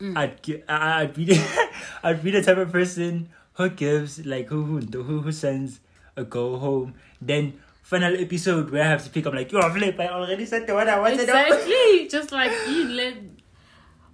Mm. 0.00 0.16
I'd, 0.16 0.42
gi- 0.42 0.62
I- 0.68 1.02
I'd 1.02 1.14
be, 1.14 1.24
the, 1.24 1.68
I'd 2.02 2.22
be 2.22 2.30
the 2.30 2.42
type 2.42 2.56
of 2.58 2.70
person 2.70 3.28
who 3.54 3.68
gives 3.70 4.24
like 4.24 4.46
who 4.48 4.62
who 4.62 4.78
who, 5.02 5.20
who 5.20 5.32
sends 5.32 5.80
a 6.16 6.22
go 6.24 6.56
home. 6.56 6.94
Then 7.20 7.58
final 7.82 8.14
episode 8.16 8.70
where 8.70 8.84
I 8.84 8.88
have 8.94 9.02
to 9.04 9.10
pick 9.10 9.26
up 9.26 9.34
like 9.34 9.50
yo 9.50 9.58
flip. 9.70 9.98
I 9.98 10.08
already 10.08 10.46
said 10.46 10.66
the 10.66 10.74
one 10.74 10.88
I 10.88 10.98
wanted. 11.00 11.20
Exactly. 11.26 12.06
Just 12.10 12.30
like 12.30 12.52
you 12.68 12.88
let 12.94 13.14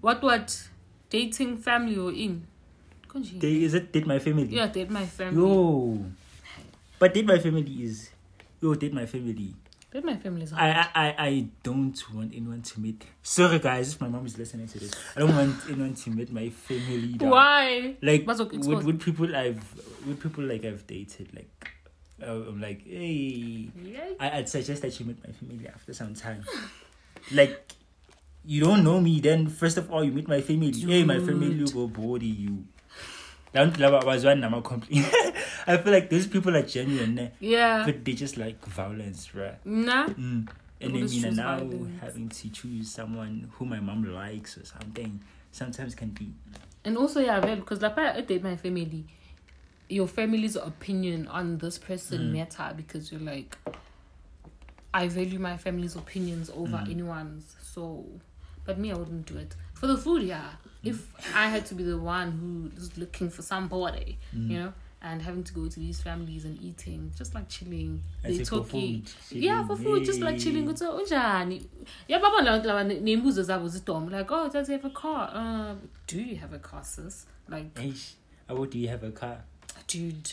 what 0.00 0.22
what 0.22 0.68
dating 1.10 1.58
family 1.58 1.96
or 1.98 2.12
in. 2.12 2.46
They, 3.38 3.62
is 3.62 3.74
it 3.74 3.92
date 3.92 4.06
my 4.08 4.18
family? 4.18 4.48
Yeah, 4.50 4.66
date 4.66 4.90
my 4.90 5.06
family. 5.06 5.38
Yo, 5.40 6.04
but 6.98 7.14
date 7.14 7.26
my 7.26 7.38
family 7.38 7.70
is 7.84 8.10
yo 8.60 8.74
date 8.74 8.92
my 8.92 9.06
family. 9.06 9.54
Date 9.94 10.04
my 10.04 10.16
family 10.16 10.42
is 10.42 10.52
I, 10.52 10.70
I 10.70 10.88
I 10.96 11.14
I 11.18 11.46
don't 11.62 11.96
want 12.12 12.34
anyone 12.34 12.62
to 12.62 12.80
meet. 12.80 13.04
Sorry 13.22 13.60
guys, 13.60 13.94
if 13.94 14.00
my 14.00 14.08
mom 14.08 14.26
is 14.26 14.36
listening 14.36 14.66
to 14.66 14.80
this, 14.80 14.90
I 15.14 15.20
don't 15.20 15.36
want 15.36 15.54
anyone 15.68 15.94
to 15.94 16.10
meet 16.10 16.32
my 16.32 16.48
family. 16.48 17.14
Why? 17.20 17.94
Like 18.02 18.28
okay, 18.28 18.58
with, 18.58 18.82
with 18.82 19.00
people 19.00 19.36
I've 19.36 19.62
with 20.04 20.20
people 20.20 20.42
like 20.42 20.64
I've 20.64 20.84
dated, 20.88 21.32
like 21.32 21.70
uh, 22.20 22.26
I'm 22.26 22.60
like, 22.60 22.82
hey. 22.84 23.70
I, 24.18 24.38
I'd 24.38 24.48
suggest 24.48 24.82
that 24.82 24.98
you 24.98 25.06
meet 25.06 25.24
my 25.24 25.32
family 25.32 25.68
after 25.68 25.94
some 25.94 26.12
time. 26.14 26.42
like 27.32 27.74
you 28.44 28.64
don't 28.64 28.82
know 28.82 29.00
me, 29.00 29.20
then 29.20 29.46
first 29.46 29.76
of 29.76 29.92
all 29.92 30.02
you 30.02 30.10
meet 30.10 30.26
my 30.26 30.40
family. 30.40 30.72
Hey, 30.72 31.04
my 31.04 31.20
family 31.20 31.54
Dude. 31.54 31.72
will 31.72 31.86
body 31.86 32.26
you. 32.26 32.64
Don't 33.54 33.78
love 33.78 34.04
was 34.04 34.24
one 34.24 34.42
I'm 34.42 34.60
complain. 34.62 35.04
I 35.66 35.76
feel 35.76 35.92
like 35.92 36.10
those 36.10 36.26
people 36.26 36.56
are 36.56 36.62
genuine, 36.62 37.30
Yeah. 37.40 37.84
but 37.86 38.04
they 38.04 38.12
just 38.12 38.36
like 38.36 38.64
violence, 38.66 39.34
right? 39.34 39.64
Nah. 39.64 40.06
Mm. 40.08 40.48
And 40.80 40.94
then 40.94 41.08
you 41.08 41.22
know 41.22 41.30
now 41.30 41.58
violence. 41.58 42.00
having 42.00 42.28
to 42.28 42.48
choose 42.50 42.90
someone 42.90 43.48
who 43.52 43.64
my 43.64 43.78
mom 43.80 44.12
likes 44.12 44.58
or 44.58 44.64
something 44.66 45.20
sometimes 45.52 45.94
can 45.94 46.10
be 46.10 46.32
And 46.84 46.98
also, 46.98 47.20
yeah, 47.20 47.38
because 47.54 47.80
like 47.80 47.96
I 47.96 48.20
date 48.22 48.42
my 48.42 48.56
family, 48.56 49.06
your 49.88 50.08
family's 50.08 50.56
opinion 50.56 51.28
on 51.28 51.58
this 51.58 51.78
person 51.78 52.32
matter 52.32 52.72
because 52.76 53.12
you're 53.12 53.20
like, 53.20 53.56
I 54.92 55.08
value 55.08 55.38
my 55.38 55.56
family's 55.56 55.94
opinions 55.96 56.50
over 56.54 56.82
anyone's. 56.90 57.54
So, 57.62 58.04
but 58.64 58.78
me, 58.78 58.90
I 58.92 58.96
wouldn't 58.96 59.26
do 59.26 59.36
it 59.38 59.54
for 59.74 59.86
the 59.86 59.96
food. 59.96 60.22
Yeah, 60.24 60.50
if 60.84 60.98
I 61.34 61.48
had 61.48 61.64
to 61.66 61.74
be 61.74 61.82
the 61.84 61.98
one 61.98 62.30
who's 62.76 62.96
looking 62.98 63.30
for 63.30 63.42
somebody, 63.42 64.18
you 64.32 64.58
know. 64.58 64.72
And 65.06 65.20
having 65.20 65.44
to 65.44 65.52
go 65.52 65.68
to 65.68 65.78
these 65.80 66.00
families 66.00 66.46
and 66.46 66.58
eating, 66.62 67.12
just 67.14 67.34
like 67.34 67.46
chilling, 67.50 68.02
they 68.22 68.38
say 68.38 68.44
talking, 68.44 69.04
yeah, 69.30 69.62
for 69.66 69.76
food, 69.76 70.02
just 70.02 70.20
like 70.20 70.38
chilling. 70.38 70.64
yay. 70.64 70.72
Ukuthi 70.72 70.86
unjani? 70.86 71.62
Yababona 72.08 72.48
abantu 72.54 72.66
laba 72.68 72.84
ne- 72.86 73.00
nembuzo 73.00 73.42
zabo 73.42 73.68
zidom 73.68 74.10
like, 74.10 74.30
oh, 74.32 74.48
does 74.48 74.66
he 74.68 74.72
have 74.72 74.84
a 74.86 74.90
car? 74.90 75.30
Uh, 75.34 75.74
do 76.06 76.18
you 76.18 76.36
have 76.36 76.54
a 76.54 76.58
car, 76.58 76.82
sis? 76.82 77.26
Like, 77.50 77.74
Eish, 77.74 78.12
how 78.48 78.64
do 78.64 78.78
you 78.78 78.88
have 78.88 79.04
a 79.04 79.10
car 79.10 79.44
dude. 79.86 80.32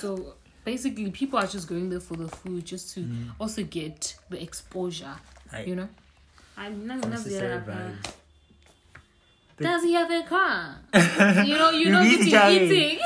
So 0.00 0.34
basically, 0.64 1.10
people 1.10 1.38
are 1.38 1.46
just 1.46 1.68
going 1.68 1.90
there 1.90 2.00
for 2.00 2.16
the 2.16 2.28
food, 2.28 2.64
just 2.64 2.94
to 2.94 3.00
Mm. 3.00 3.32
also 3.38 3.64
get 3.64 4.16
the 4.30 4.42
exposure. 4.42 5.14
I- 5.52 5.64
you 5.64 5.76
know. 5.76 5.88
I'm 6.56 6.86
not 6.86 7.06
Necessary 7.06 7.48
never. 7.58 7.70
vibes. 7.72 8.12
Does 9.58 9.82
he 9.84 9.92
have 9.94 10.10
a 10.10 10.22
car? 10.22 10.76
you 11.46 11.56
know, 11.56 11.70
you 11.70 11.90
know, 11.90 12.02
eating, 12.02 12.30
try. 12.30 12.50
eating. 12.52 12.98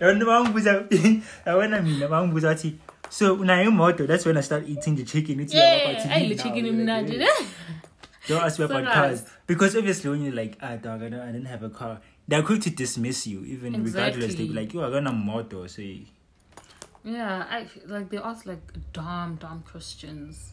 yabona 0.00 0.24
bangibuza 0.24 0.84
yabona 1.46 1.82
mina 1.82 2.08
bangibuza 2.08 2.48
wathi 2.48 2.78
so 3.08 3.34
unayo 3.34 3.68
imoto 3.70 4.06
that's 4.06 4.26
when 4.26 4.36
i 4.36 4.42
start 4.42 4.68
eating 4.68 4.96
the 4.96 5.04
chicken 5.04 5.40
It's 5.40 5.54
Yeah, 5.54 5.80
to 5.80 6.18
eat 6.18 6.28
the 6.28 6.34
chicken 6.42 6.64
imnandi. 6.66 7.18
don't 8.28 8.42
ask 8.42 8.58
me 8.58 8.66
So 8.66 8.74
about 8.74 8.84
nice. 8.84 8.94
cars 8.94 9.24
because 9.46 9.76
obviously 9.76 10.10
when 10.10 10.22
you're 10.22 10.34
like 10.34 10.56
ah 10.60 10.76
dog 10.76 11.02
I, 11.02 11.08
don't, 11.08 11.20
I 11.20 11.26
didn't 11.32 11.46
have 11.46 11.62
a 11.62 11.70
car 11.70 12.00
they're 12.28 12.42
quick 12.42 12.60
to 12.62 12.70
dismiss 12.70 13.26
you 13.26 13.44
even 13.44 13.82
regardless 13.84 14.34
they 14.34 14.44
be 14.46 14.52
like 14.52 14.74
you 14.74 14.82
are 14.82 14.90
gonna 14.90 15.12
motor 15.12 15.66
so 15.68 15.82
Yeah, 17.04 17.46
I 17.48 17.66
like 17.86 18.10
they 18.10 18.18
ask 18.18 18.44
like 18.46 18.60
dumb, 18.92 19.36
dumb 19.40 19.64
questions, 19.70 20.52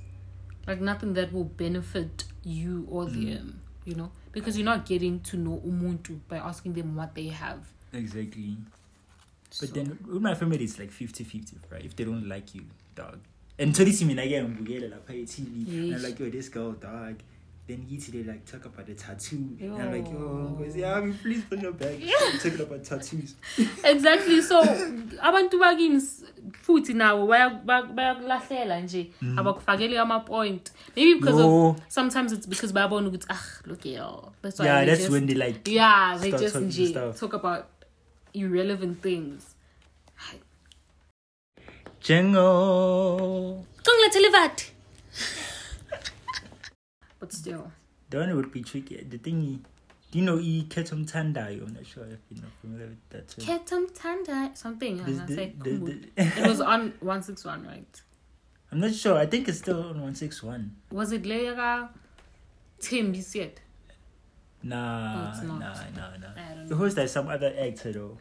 like 0.66 0.80
nothing 0.80 1.14
that 1.16 1.34
will 1.34 1.44
benefit 1.44 2.24
you 2.44 2.88
or 2.90 3.06
Mm. 3.06 3.14
them. 3.14 3.62
You 3.86 3.96
know, 3.96 4.12
because 4.38 4.58
you're 4.58 4.66
not 4.66 4.86
getting 4.86 5.20
to 5.30 5.38
know 5.38 5.62
umuntu 5.66 6.20
by 6.30 6.38
asking 6.38 6.74
them 6.74 6.96
what 6.96 7.14
they 7.16 7.28
have. 7.30 7.60
exactly 7.94 8.58
But 9.60 9.70
So- 9.70 9.74
then 9.76 9.98
with 10.06 10.22
my 10.22 10.36
family 10.36 10.64
it's 10.64 10.78
like 10.80 10.92
50-50, 10.92 11.56
right? 11.72 11.86
If 11.86 11.96
they 11.96 12.04
don't 12.04 12.28
like 12.28 12.54
you, 12.54 12.64
dog. 12.96 13.18
And 13.58 13.76
so 13.76 13.84
this 13.84 14.02
mean 14.04 14.20
again 14.20 14.44
ngibukele 14.48 14.90
lapha 14.94 15.14
TV 15.26 15.66
and 15.68 15.96
I'm 15.96 16.04
like, 16.04 16.20
yo, 16.20 16.30
this 16.30 16.50
girl, 16.50 16.74
dog. 16.74 17.16
Then 17.68 17.86
they 18.14 18.24
like 18.24 18.46
talk 18.46 18.66
about 18.66 18.86
the 18.86 18.94
tattoo. 18.94 19.58
And 19.60 19.74
I'm 19.76 19.92
like, 19.92 20.08
yo, 20.10 20.20
Yo. 20.20 20.56
Nkosi 20.56 20.80
yami, 20.82 21.22
please 21.22 21.44
bring 21.50 21.62
her 21.62 21.72
back. 21.74 22.00
Talking 22.42 22.62
about 22.62 22.84
tattoos. 22.86 23.36
exactly 23.84 24.42
so 24.42 24.62
abantu 25.22 25.60
bakini 25.60 25.98
s- 25.98 26.24
futhi 26.64 26.94
ba- 27.66 27.84
bayakulahlela 27.94 28.82
nje 28.82 29.12
abakufakeli 29.38 29.98
ama-point 29.98 30.72
maybe 30.96 31.20
because 31.20 31.36
No. 31.36 31.70
of 31.70 31.82
sometimes 31.90 32.32
it's 32.32 32.48
because 32.48 32.72
bayabona 32.74 33.08
ukuthi 33.10 33.26
ah 33.30 33.44
look 33.66 33.86
yo 33.86 34.32
that's 34.42 34.60
why 34.60 34.66
Yeah, 34.68 34.86
that's 34.86 35.00
just, 35.00 35.12
when 35.12 35.26
they 35.28 35.36
like 35.36 35.68
yeah 35.68 36.18
they 36.22 36.32
just 36.32 36.56
nje 36.56 36.88
stuff. 36.90 37.20
talk 37.20 37.34
about 37.34 37.66
irrelevant 38.34 39.02
things 39.02 39.44
Jingle. 42.02 43.66
Kungilethele 43.84 44.28
ivati. 44.28 44.72
But 47.20 47.32
still 47.34 47.72
The 48.10 48.18
one 48.20 48.36
would 48.36 48.52
be 48.52 48.62
tricky. 48.62 49.04
The 49.04 49.18
thing 49.18 49.66
do 50.12 50.20
you 50.20 50.24
know 50.26 50.40
E 50.40 50.66
Ketum 50.70 51.06
Tandai? 51.12 51.62
I'm 51.62 51.74
not 51.74 51.86
sure 51.86 52.06
if 52.06 52.20
you're 52.30 52.42
not 52.42 52.52
familiar 52.62 52.88
with 52.88 53.10
that. 53.10 53.28
term. 53.28 53.46
ketum 53.46 53.84
tanda 53.94 54.56
something 54.56 55.04
This- 55.04 55.20
the- 55.28 55.36
say 55.36 55.54
the- 55.60 55.78
the- 55.78 56.08
it 56.42 56.48
was 56.48 56.62
on 56.62 56.94
161 57.02 57.66
right 57.66 58.02
I'm 58.72 58.80
not 58.82 58.94
sure. 58.94 59.18
I 59.18 59.26
think 59.26 59.48
it's 59.48 59.60
still 59.60 59.82
on 59.82 60.00
161. 60.02 60.76
was 60.92 61.12
it 61.12 61.24
leya 61.24 61.56
ka 61.56 61.90
Tim 62.80 63.14
you 63.14 63.22
said 63.22 63.60
Nah, 64.64 65.30
it's 65.30 65.42
not. 65.44 65.60
nah, 65.60 65.74
nah, 65.96 66.18
nah. 66.18 66.34
I 66.36 66.56
don't 66.56 66.68
The 66.68 66.76
host 66.76 66.98
is 66.98 67.12
some 67.12 67.28
other 67.28 67.54
actor 67.60 67.92
though. 67.94 68.18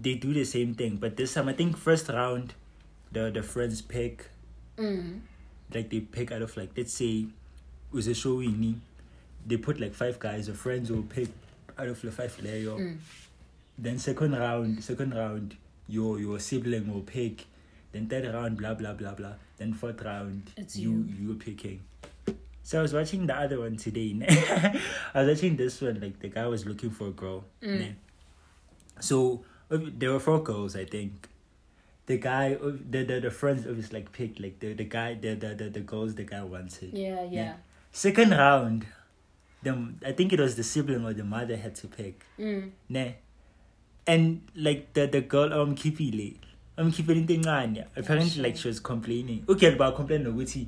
They 0.00 0.14
do 0.14 0.32
the 0.32 0.44
same 0.44 0.74
thing, 0.74 0.96
but 0.96 1.16
this 1.16 1.34
time 1.34 1.48
I 1.48 1.52
think 1.52 1.76
first 1.76 2.08
round, 2.08 2.54
the 3.10 3.30
the 3.30 3.42
friends 3.42 3.82
pick 3.82 4.30
mm. 4.78 5.20
like 5.74 5.90
they 5.90 6.00
pick 6.00 6.32
out 6.32 6.40
of 6.42 6.56
like 6.56 6.70
let's 6.76 6.94
say, 6.94 7.26
was 7.92 8.06
a 8.06 8.14
show 8.14 8.34
winning, 8.36 8.80
they 9.46 9.56
put 9.56 9.80
like 9.80 9.94
five 9.94 10.18
guys. 10.18 10.46
The 10.46 10.54
friends 10.54 10.90
will 10.90 11.02
pick 11.02 11.28
out 11.78 11.88
of 11.88 12.00
the 12.00 12.12
five 12.12 12.36
layer. 12.42 12.70
Mm. 12.70 12.98
Then 13.78 13.98
second 13.98 14.32
round, 14.32 14.82
second 14.84 15.14
round, 15.14 15.56
your 15.88 16.18
your 16.18 16.38
sibling 16.38 16.92
will 16.92 17.02
pick. 17.02 17.46
Then 17.92 18.06
third 18.06 18.32
round, 18.32 18.56
blah 18.58 18.74
blah 18.74 18.92
blah 18.92 19.14
blah. 19.14 19.34
Then 19.58 19.72
fourth 19.74 20.02
round, 20.02 20.50
It's 20.56 20.76
you 20.76 21.06
you're 21.20 21.34
picking. 21.34 21.80
So 22.62 22.78
I 22.78 22.82
was 22.82 22.92
watching 22.94 23.26
the 23.26 23.34
other 23.34 23.58
one 23.60 23.76
today. 23.76 24.14
I 25.14 25.22
was 25.22 25.28
watching 25.36 25.56
this 25.56 25.80
one. 25.80 26.00
Like 26.00 26.20
the 26.20 26.28
guy 26.28 26.46
was 26.46 26.64
looking 26.64 26.90
for 26.90 27.08
a 27.08 27.10
girl. 27.10 27.44
Mm. 27.62 27.94
So 29.00 29.44
there 29.68 30.12
were 30.12 30.20
four 30.20 30.42
girls, 30.42 30.76
I 30.76 30.84
think. 30.84 31.28
The 32.06 32.18
guy, 32.18 32.54
the 32.54 33.04
the, 33.04 33.20
the 33.20 33.30
friends 33.30 33.66
obviously 33.66 34.00
like 34.00 34.12
picked 34.12 34.40
like 34.40 34.60
the 34.60 34.74
the 34.74 34.84
guy, 34.84 35.14
the 35.14 35.34
the 35.34 35.54
the, 35.54 35.70
the 35.70 35.80
girls 35.80 36.14
the 36.14 36.24
guy 36.24 36.42
wanted. 36.42 36.92
yeah 36.96 37.24
yeah 37.30 37.54
Second 37.92 38.30
round, 38.30 38.86
the 39.62 39.92
I 40.04 40.12
think 40.12 40.32
it 40.32 40.40
was 40.40 40.56
the 40.56 40.62
sibling 40.64 41.04
or 41.04 41.12
the 41.12 41.24
mother 41.24 41.56
had 41.56 41.74
to 41.76 41.86
pick. 41.88 42.24
mm. 42.38 42.70
Ne. 42.88 43.16
And 44.06 44.42
like 44.56 44.94
the 44.94 45.06
the 45.06 45.20
girl 45.20 45.52
um 45.52 45.74
Kipile. 45.76 46.36
Um 46.78 46.90
Kipile 46.90 47.26
Ntenganya. 47.26 47.86
Apparently 47.96 48.42
like 48.42 48.56
she 48.56 48.68
was 48.68 48.80
complaining. 48.80 49.44
Okay, 49.48 49.74
but 49.74 49.94
complain 49.94 50.24
ukuthi 50.24 50.66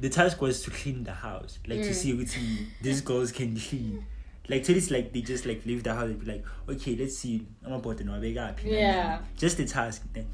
the 0.00 0.08
task 0.08 0.40
was 0.40 0.62
to 0.62 0.70
clean 0.70 1.04
the 1.04 1.12
house. 1.12 1.58
Like 1.66 1.82
to 1.82 1.90
Mm. 1.90 1.94
see 1.94 2.12
ukuthi 2.14 2.66
these 2.82 3.00
girls 3.02 3.30
can 3.32 3.54
clean. 3.56 4.04
Like 4.48 4.64
till 4.64 4.76
it's 4.76 4.90
like 4.90 5.12
they 5.12 5.20
just 5.20 5.44
like 5.44 5.66
leave 5.66 5.82
the 5.82 5.94
house. 5.94 6.08
They 6.08 6.14
be 6.14 6.26
like, 6.32 6.44
okay, 6.70 6.96
let's 6.96 7.18
see. 7.18 7.46
I'm 7.64 7.74
about 7.74 7.98
to 7.98 8.04
know 8.04 8.18
Yeah. 8.64 9.18
Just 9.36 9.58
the 9.58 9.66
task. 9.66 10.02
Then. 10.14 10.26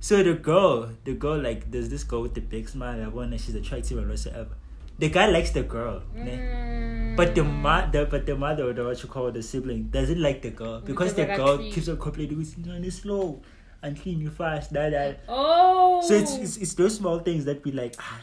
So 0.00 0.22
the 0.22 0.34
girl, 0.34 0.90
the 1.04 1.14
girl, 1.14 1.38
like 1.40 1.70
there's 1.70 1.88
this 1.88 2.02
girl 2.02 2.22
with 2.22 2.34
the 2.34 2.40
big 2.40 2.68
smile. 2.68 3.00
I 3.00 3.06
wonder 3.06 3.38
she's 3.38 3.54
attractive 3.54 3.96
or 3.98 4.08
whatsoever. 4.08 4.56
The 4.98 5.08
guy 5.10 5.26
likes 5.26 5.50
the 5.50 5.62
girl. 5.62 6.02
Mm. 6.16 7.16
but 7.16 7.34
the 7.34 7.44
ma- 7.44 7.86
the 7.86 8.06
but 8.06 8.26
the 8.26 8.36
mother 8.36 8.68
or 8.68 8.72
the 8.72 8.84
what 8.84 9.02
you 9.02 9.08
call 9.08 9.30
the 9.30 9.42
sibling 9.42 9.84
doesn't 9.84 10.20
like 10.20 10.42
the 10.42 10.50
girl 10.50 10.80
because 10.80 11.14
Because 11.14 11.14
the 11.14 11.26
girl 11.36 11.56
treat. 11.58 11.72
keeps 11.72 11.88
on 11.88 11.98
complaining, 11.98 12.40
"It's 12.40 12.58
no, 12.58 12.74
it's 12.74 12.96
slow 13.02 13.42
and 13.82 14.00
clean 14.00 14.20
you 14.20 14.30
fast, 14.30 14.72
that 14.72 14.90
that." 14.90 15.20
Oh. 15.28 16.02
So 16.02 16.14
it's, 16.14 16.36
it's 16.36 16.56
it's 16.58 16.74
those 16.74 16.96
small 16.96 17.20
things 17.20 17.44
that 17.46 17.62
be 17.62 17.70
like, 17.70 17.94
ah, 17.98 18.20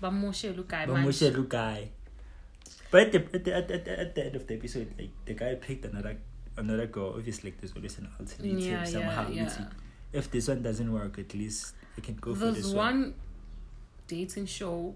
But 0.00 0.12
Moshe, 0.12 0.50
look, 0.56 0.72
I 0.72 0.86
but 0.86 0.96
Moshe 0.96 1.34
look 1.34 1.48
guy. 1.48 1.90
But 2.90 3.08
at 3.08 3.12
the, 3.12 3.18
at, 3.34 3.44
the, 3.44 3.54
at, 3.54 3.68
the, 3.68 4.00
at, 4.00 4.14
the, 4.14 4.26
end 4.26 4.36
of 4.36 4.46
the 4.46 4.54
episode, 4.54 4.92
like 4.98 5.10
the 5.24 5.34
guy 5.34 5.54
picked 5.54 5.84
another 5.86 6.18
another 6.56 6.86
girl. 6.86 7.14
Obviously, 7.16 7.50
like 7.50 7.60
there's 7.60 7.74
always 7.74 7.96
an 7.98 8.08
alternative 8.18 8.58
Yeah, 8.60 8.84
somehow. 8.84 9.28
yeah, 9.30 9.48
yeah. 9.48 9.66
If 10.12 10.30
this 10.30 10.48
one 10.48 10.62
doesn't 10.62 10.92
work, 10.92 11.18
at 11.18 11.32
least 11.34 11.74
I 11.96 12.00
can 12.02 12.16
go 12.16 12.34
for 12.34 12.50
this 12.50 12.66
one. 12.66 12.74
There's 12.74 12.74
one 12.74 13.14
dating 14.08 14.46
show 14.46 14.94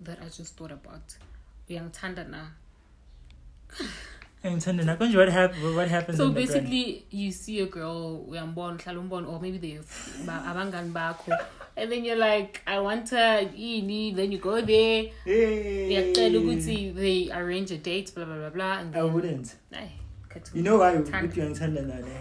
that 0.00 0.18
I 0.22 0.28
just 0.28 0.56
thought 0.56 0.72
about. 0.72 1.16
Young 1.68 1.90
Tandana. 1.90 2.48
And 4.42 4.58
Tanda, 4.60 4.82
now, 4.84 4.96
What 4.96 5.28
happened? 5.28 5.76
What 5.76 5.88
happens? 5.88 6.16
So 6.16 6.28
in 6.28 6.34
the 6.34 6.40
grand- 6.46 6.48
basically, 6.64 7.04
you 7.10 7.30
see 7.30 7.60
a 7.60 7.66
girl, 7.66 8.24
uyambona, 8.28 8.78
uhlala 8.78 8.98
umbona, 9.08 9.28
or 9.28 9.38
maybe 9.40 9.58
they 9.58 9.78
ba- 10.24 10.42
abangani 10.48 10.90
bakho, 10.92 11.36
and 11.76 11.92
then 11.92 12.04
you're 12.06 12.16
like, 12.16 12.62
I 12.66 12.78
want 12.80 13.10
her, 13.10 13.42
yini, 13.54 14.16
then 14.16 14.32
you 14.32 14.38
go 14.38 14.60
there, 14.62 15.10
Hey. 15.26 16.10
they 16.94 17.30
arrange 17.30 17.70
a 17.70 17.76
date, 17.76 18.14
blah 18.14 18.24
blah 18.24 18.36
blah 18.36 18.48
blah, 18.48 18.78
and 18.78 18.96
I 18.96 19.02
wouldn't. 19.02 19.54
Ay, 19.74 19.92
You 20.54 20.62
know 20.62 20.78
why 20.78 20.94
Tanda. 20.94 21.20
with 21.26 21.36
young 21.36 21.54
Tanda 21.54 21.82
now, 21.82 22.00
ne? 22.00 22.20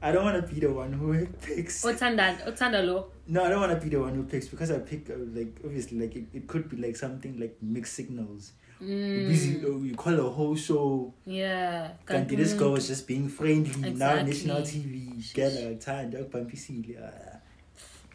I 0.00 0.12
don't 0.12 0.24
want 0.24 0.46
to 0.46 0.54
be 0.54 0.60
the 0.60 0.72
one 0.72 0.92
who 0.92 1.26
picks. 1.42 1.84
Othanda, 1.84 2.40
othanda 2.46 2.86
lo. 2.86 3.10
No, 3.28 3.44
I 3.44 3.48
don't 3.48 3.60
want 3.60 3.72
to 3.72 3.80
be 3.84 3.88
the 3.90 4.00
one 4.00 4.14
who 4.14 4.22
picks 4.22 4.48
because 4.48 4.70
I 4.70 4.78
pick 4.78 5.10
uh, 5.10 5.14
like 5.34 5.56
obviously 5.64 5.98
like 5.98 6.14
it, 6.14 6.24
it 6.32 6.46
could 6.46 6.68
be 6.68 6.76
like 6.76 6.96
something 6.96 7.38
like 7.40 7.56
mixed 7.60 7.94
signals. 7.94 8.52
Mm, 8.80 9.28
Busy, 9.28 9.64
uh, 9.64 9.70
you 9.78 9.94
call 9.96 10.18
a 10.20 10.30
whole 10.30 10.54
show. 10.54 11.12
yeah. 11.24 11.92
Kanti 12.06 12.36
this 12.36 12.52
girl 12.52 12.72
was 12.72 12.86
just 12.86 13.06
being 13.08 13.28
friendly. 13.28 13.92
Now 13.92 14.22
national 14.22 14.60
TV, 14.62 15.34
girl, 15.34 15.76
time, 15.78 16.10
dog, 16.10 16.34
uh. 16.34 17.36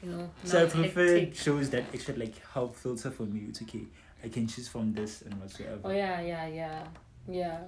You 0.03 0.09
know, 0.11 0.29
So 0.43 0.63
I 0.63 0.65
prefer 0.67 1.17
hectic. 1.19 1.35
shows 1.35 1.69
that 1.71 1.83
actually 1.93 2.25
like 2.25 2.35
help 2.53 2.75
filter 2.75 3.11
for 3.11 3.23
me. 3.23 3.45
It's 3.49 3.61
okay. 3.63 3.83
I 4.23 4.29
can 4.29 4.47
choose 4.47 4.67
from 4.67 4.93
this 4.93 5.23
and 5.23 5.33
whatsoever. 5.41 5.79
Oh 5.83 5.91
yeah, 5.91 6.21
yeah, 6.21 6.47
yeah, 6.47 6.83
yeah. 7.27 7.59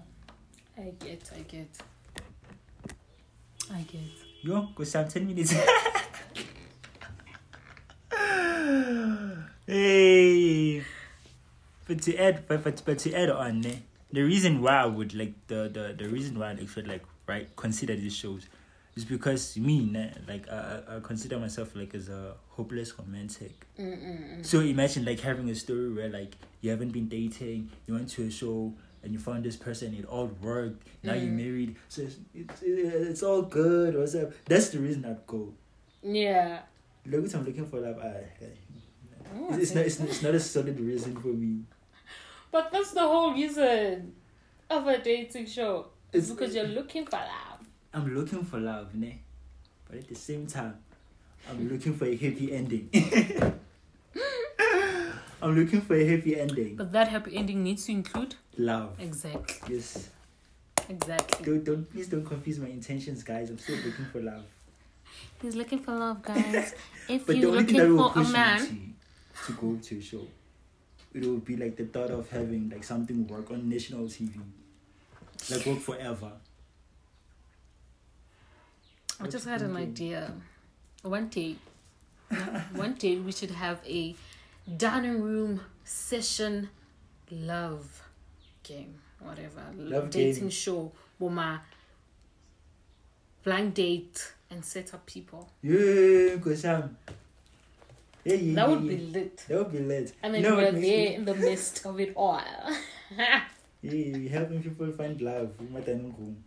I 0.78 0.94
get, 1.00 1.30
I 1.36 1.40
get, 1.42 1.68
I 3.74 3.82
get. 3.82 4.02
Yo, 4.44 4.70
go 4.76 4.84
Sam, 4.84 5.08
10 5.08 5.28
minutes. 5.28 5.54
hey. 9.68 10.84
But 11.88 12.02
to 12.04 12.18
add 12.18 12.48
but, 12.48 12.64
but 12.64 12.82
but 12.86 12.98
to 13.00 13.14
add 13.14 13.30
on 13.30 13.62
ne, 13.62 13.82
the 14.12 14.22
reason 14.22 14.62
why 14.62 14.84
I 14.84 14.86
would 14.86 15.14
like 15.14 15.34
the, 15.48 15.70
the, 15.72 15.94
the 15.98 16.10
reason 16.10 16.40
why 16.40 16.52
I 16.52 16.66
should 16.66 16.88
like 16.88 17.04
right 17.28 17.54
consider 17.56 17.96
these 17.96 18.16
shows 18.16 18.46
is 18.96 19.04
because 19.06 19.58
me 19.58 19.82
like 20.28 20.48
I, 20.50 20.80
I 20.88 21.00
consider 21.02 21.40
myself 21.40 21.76
like 21.76 21.94
as 21.96 22.10
a 22.10 22.36
hopeless 22.50 22.98
romantic. 22.98 23.66
Mm-mm-mm. 23.80 24.46
So 24.46 24.60
imagine 24.62 25.04
like 25.04 25.20
having 25.20 25.50
a 25.50 25.56
story 25.56 25.92
where 25.92 26.10
like 26.10 26.36
you 26.62 26.70
haven't 26.72 26.92
been 26.92 27.10
dating, 27.10 27.70
you 27.88 27.96
went 27.96 28.10
to 28.10 28.24
a 28.24 28.32
show 28.32 28.74
and 29.04 29.12
you 29.12 29.20
found 29.20 29.44
this 29.44 29.58
person, 29.58 29.94
it 29.96 30.06
all 30.06 30.28
worked. 30.42 30.88
Now 31.04 31.14
you're 31.14 31.28
Mm. 31.32 31.36
married, 31.36 31.76
so 31.90 32.04
it's, 32.04 32.16
it's 32.34 32.62
it's 32.62 33.24
all 33.24 33.42
good. 33.42 33.98
What's 33.98 34.16
up? 34.16 34.32
That's 34.46 34.70
the 34.70 34.80
reason 34.80 35.04
I'd 35.04 35.28
go. 35.28 35.52
Yeah. 36.02 36.60
Look 37.06 37.24
what 37.24 37.36
I'm 37.36 37.44
looking 37.46 37.66
for. 37.66 37.82
Love, 37.82 38.00
I, 38.00 38.24
it's, 39.50 39.58
it's 39.58 39.76
not 39.76 39.86
it's, 39.86 40.00
it's 40.00 40.22
not 40.22 40.34
a 40.36 40.40
solid 40.40 40.80
reason 40.80 41.16
for 41.16 41.28
me. 41.30 41.64
But 42.52 42.72
that's 42.72 42.92
the 42.92 43.02
whole 43.02 43.34
reason 43.34 44.14
of 44.70 44.86
a 44.88 45.00
dating 45.00 45.48
show. 45.48 45.88
It's 46.12 46.30
because 46.30 46.56
uh, 46.56 46.60
you're 46.60 46.68
looking 46.70 47.06
for 47.06 47.18
love. 47.18 47.60
I'm 47.94 48.14
looking 48.16 48.44
for 48.46 48.60
love, 48.60 48.94
ne? 48.94 49.22
But 49.90 49.98
at 50.00 50.08
the 50.08 50.16
same 50.16 50.46
time, 50.46 50.78
I'm 51.50 51.68
looking 51.68 51.96
for 51.96 52.06
a 52.06 52.16
happy 52.16 52.54
ending. 52.54 52.90
I'm 55.42 55.56
looking 55.56 55.82
for 55.82 55.96
a 55.96 56.06
happy 56.06 56.40
ending. 56.40 56.76
But 56.76 56.92
that 56.94 57.08
happy 57.10 57.36
ending 57.36 57.64
needs 57.64 57.86
to 57.88 57.92
include 57.92 58.36
Love. 58.58 58.96
exactly, 59.00 59.76
Yes. 59.76 60.10
exactly. 60.88 61.46
Don't 61.46 61.64
don't 61.64 61.92
please 61.92 62.08
don't 62.08 62.24
confuse 62.26 62.60
my 62.60 62.68
intentions, 62.68 63.24
guys. 63.24 63.50
I'm 63.50 63.58
still 63.58 63.76
looking 63.78 64.06
for 64.06 64.22
love. 64.22 64.46
He's 65.42 65.56
looking 65.56 65.80
for 65.80 65.94
love, 65.96 66.22
guys. 66.22 66.74
If 67.10 67.28
you're 67.28 67.52
looking 67.52 67.98
for 67.98 68.12
a 68.16 68.24
man, 68.30 68.93
to, 69.46 69.54
go 69.54 69.76
to 69.82 69.98
a 69.98 70.02
show, 70.02 70.26
it 71.14 71.24
would 71.26 71.46
be 71.46 71.56
like 71.56 71.76
the 71.76 71.86
thought 71.86 72.12
of 72.12 72.30
having 72.30 72.70
like 72.70 72.84
something 72.84 73.28
work 73.28 73.52
on 73.52 73.70
national 73.70 74.06
TV, 74.06 74.40
like 75.50 75.66
work 75.66 75.80
forever. 75.80 76.32
I 79.20 79.28
just 79.28 79.46
had 79.46 79.62
an 79.62 79.76
idea. 79.78 80.34
One 81.04 81.28
day, 81.28 81.56
one 82.74 82.94
day 82.96 83.18
we 83.18 83.32
should 83.32 83.52
have 83.52 83.80
a 83.88 84.16
dining 84.78 85.22
room 85.22 85.62
session 85.84 86.70
love 87.30 88.02
game, 88.64 88.96
whatever 89.20 89.62
Love 89.78 90.10
dating 90.10 90.44
game. 90.44 90.50
show. 90.50 90.92
Woma 91.22 91.60
blind 93.44 93.74
date 93.74 94.34
and 94.50 94.64
set 94.64 94.94
up 94.94 95.06
people. 95.06 95.50
Yeah, 95.62 96.38
cause 96.38 96.62
Sam. 96.62 96.98
Yeah, 98.26 98.36
yeah, 98.36 98.56
That 98.56 98.70
would 98.70 98.84
yeah. 98.84 98.90
be 98.90 98.98
lit. 98.98 99.38
That 99.48 99.58
would 99.58 99.72
be 99.72 99.80
lit. 99.80 100.14
And 100.24 100.34
then 100.34 100.42
know 100.44 100.56
we're 100.56 100.72
there 100.72 100.82
me- 100.82 101.16
in 101.16 101.26
the 101.26 101.36
midst 101.36 101.86
of 101.86 102.00
it 102.00 102.14
all. 102.16 102.42
Yeah, 103.86 104.30
helping 104.30 104.64
people 104.64 104.90
find 104.94 105.20
love. 105.22 105.52
in 105.60 105.74
my 105.74 105.82
dining 105.82 106.16
room. 106.18 106.42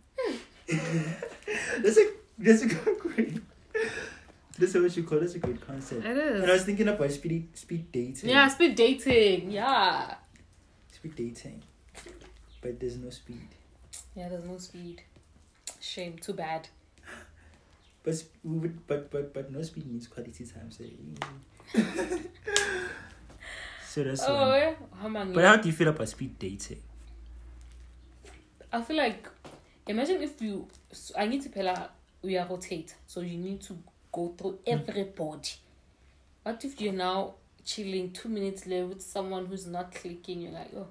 that's 0.67 1.97
a 1.97 2.05
that's 2.39 2.63
a 2.63 2.65
good 2.67 2.99
great. 2.99 3.37
That's 4.57 4.73
what 4.73 4.97
you 4.97 5.03
call. 5.03 5.19
That's 5.19 5.35
a 5.35 5.39
good 5.39 5.61
concept. 5.61 6.03
It 6.03 6.17
And 6.17 6.49
I 6.49 6.53
was 6.53 6.63
thinking 6.63 6.87
about 6.87 7.11
speed 7.11 7.55
speed 7.55 7.91
dating. 7.91 8.27
Yeah, 8.31 8.47
speed 8.47 8.75
dating. 8.75 9.51
Yeah. 9.51 10.15
Speed 10.91 11.15
dating, 11.15 11.61
but 12.59 12.79
there's 12.79 12.97
no 12.97 13.11
speed. 13.11 13.49
Yeah, 14.15 14.29
there's 14.29 14.43
no 14.45 14.57
speed. 14.57 15.03
Shame. 15.79 16.17
Too 16.17 16.33
bad. 16.33 16.69
But 18.01 18.23
would, 18.43 18.87
but 18.87 19.11
but 19.11 19.31
but 19.31 19.51
no 19.51 19.61
speed 19.61 19.85
means 19.85 20.07
quality 20.07 20.43
time. 20.43 20.71
So. 20.71 20.85
so 23.87 24.03
that's 24.03 24.23
Oh, 24.27 24.49
one. 24.49 24.59
yeah. 24.59 24.73
How 25.01 25.07
many? 25.07 25.33
But 25.33 25.43
how 25.45 25.55
do 25.57 25.67
you 25.67 25.73
feel 25.73 25.89
about 25.89 26.07
speed 26.09 26.39
dating? 26.39 26.81
I 28.71 28.81
feel 28.81 28.97
like 28.97 29.27
imagine 29.87 30.21
if 30.21 30.41
you 30.41 30.67
so 30.91 31.13
I 31.17 31.25
need 31.27 31.41
to 31.43 31.49
pay 31.49 31.63
like 31.63 31.89
we 32.21 32.37
are 32.37 32.47
rotate, 32.47 32.95
so 33.05 33.21
you 33.21 33.37
need 33.37 33.61
to 33.61 33.77
go 34.11 34.33
through 34.37 34.59
hmm. 34.65 34.71
everybody. 34.71 35.49
What 36.43 36.63
if 36.63 36.79
you're 36.79 36.93
now 36.93 37.33
chilling 37.65 38.11
two 38.11 38.29
minutes 38.29 38.65
later 38.65 38.87
with 38.87 39.01
someone 39.01 39.45
who's 39.45 39.67
not 39.67 39.93
clicking? 39.93 40.41
You're 40.41 40.53
like, 40.53 40.71
oh, 40.75 40.87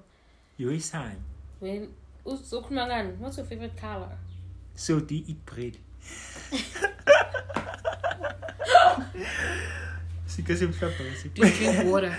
You 0.57 0.67
waste 0.69 0.91
time. 0.91 1.17
when 1.59 1.93
uzokhuluma 2.25 3.17
what's 3.17 3.37
your 3.37 3.45
favorite 3.45 3.75
color? 3.77 4.17
So 4.75 4.99
do 4.99 5.15
you 5.15 5.23
eat 5.27 5.45
bread? 5.45 5.77
Because 10.37 10.61
you're 10.61 10.71
proper. 10.71 11.03
Do 11.33 11.47
you 11.47 11.53
drink 11.53 11.83
water? 11.91 12.15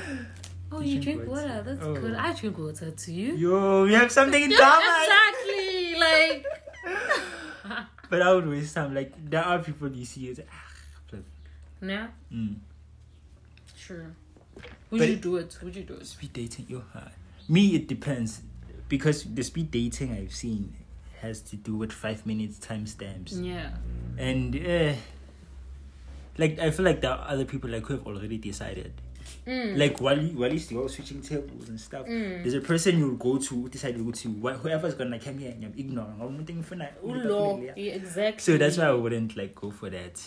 Oh, 0.70 0.81
You 0.81 0.96
you 0.96 1.00
drink 1.00 1.18
drink 1.20 1.31
water. 1.31 1.48
water. 1.48 1.62
That's 1.62 1.83
Oh. 1.83 1.94
good. 1.94 2.14
I 2.14 2.33
drink 2.35 2.59
water 2.59 2.90
too. 2.90 3.12
Yo, 3.12 3.85
we 3.85 3.94
have 3.94 4.12
something 4.12 4.42
in 4.42 4.50
common. 4.57 4.87
exactly. 5.02 5.94
Like, 5.98 6.44
But 8.11 8.22
I 8.22 8.35
would 8.35 8.46
waste 8.48 8.74
time. 8.74 8.94
Like 8.94 9.12
there 9.31 9.42
are 9.44 9.59
people 9.61 9.88
you 9.90 10.04
see 10.04 10.28
it's 10.28 10.40
ah, 10.40 11.16
yeah, 11.81 12.09
mm. 12.33 12.57
sure. 13.76 14.07
Would 14.90 14.98
But- 15.00 15.09
you 15.09 15.16
do 15.16 15.37
it? 15.37 15.59
Would 15.62 15.76
you 15.76 15.83
do 15.85 15.94
it? 15.94 16.07
speed 16.07 16.33
dating. 16.33 16.66
Yo, 16.68 16.83
uh, 16.94 17.09
me 17.48 17.74
it 17.76 17.87
depends 17.87 18.42
because 18.88 19.24
the 19.24 19.42
speed 19.44 19.70
dating 19.70 20.12
I've 20.12 20.35
seen 20.35 20.74
has 21.20 21.40
to 21.42 21.57
do 21.57 21.76
with 21.76 21.92
five 21.92 22.24
minutes 22.26 22.59
timestamps 22.59 23.33
Yeah. 23.44 23.70
and 24.16 24.54
uh, 24.57 24.94
like 26.38 26.59
I 26.59 26.70
feel 26.70 26.85
like 26.85 27.01
there 27.01 27.11
are 27.11 27.29
other 27.29 27.44
people 27.44 27.68
like 27.70 27.85
who 27.87 27.94
have 27.94 28.07
already 28.07 28.38
decided. 28.38 28.92
Mm. 29.46 29.77
Like 29.79 30.01
while 30.01 30.18
you, 30.20 30.38
while 30.38 30.53
you 30.53 30.81
all 30.81 30.88
switching 30.88 31.20
tables 31.22 31.68
and 31.68 31.81
stuff, 31.81 32.07
Mm. 32.07 32.42
there's 32.42 32.55
a 32.55 32.61
person 32.61 32.98
you'll 32.98 33.16
go 33.16 33.38
to 33.38 33.68
decide 33.68 33.94
to 33.96 34.05
go 34.05 34.11
to. 34.11 34.29
Whoever's 34.59 34.94
gonna 34.94 35.18
come 35.18 35.38
here 35.38 35.51
and 35.53 35.64
I'm 35.64 35.74
ignoring. 35.77 36.20
I'm 36.20 36.37
not 36.38 36.62
for 36.64 36.77
that. 36.77 36.98
Yeah, 37.77 37.92
exactly. 37.94 38.40
So 38.42 38.57
that's 38.59 38.77
why 38.79 38.85
I 38.85 38.92
wouldn't 38.92 39.37
like 39.37 39.55
go 39.55 39.70
for 39.70 39.90
that. 39.90 40.20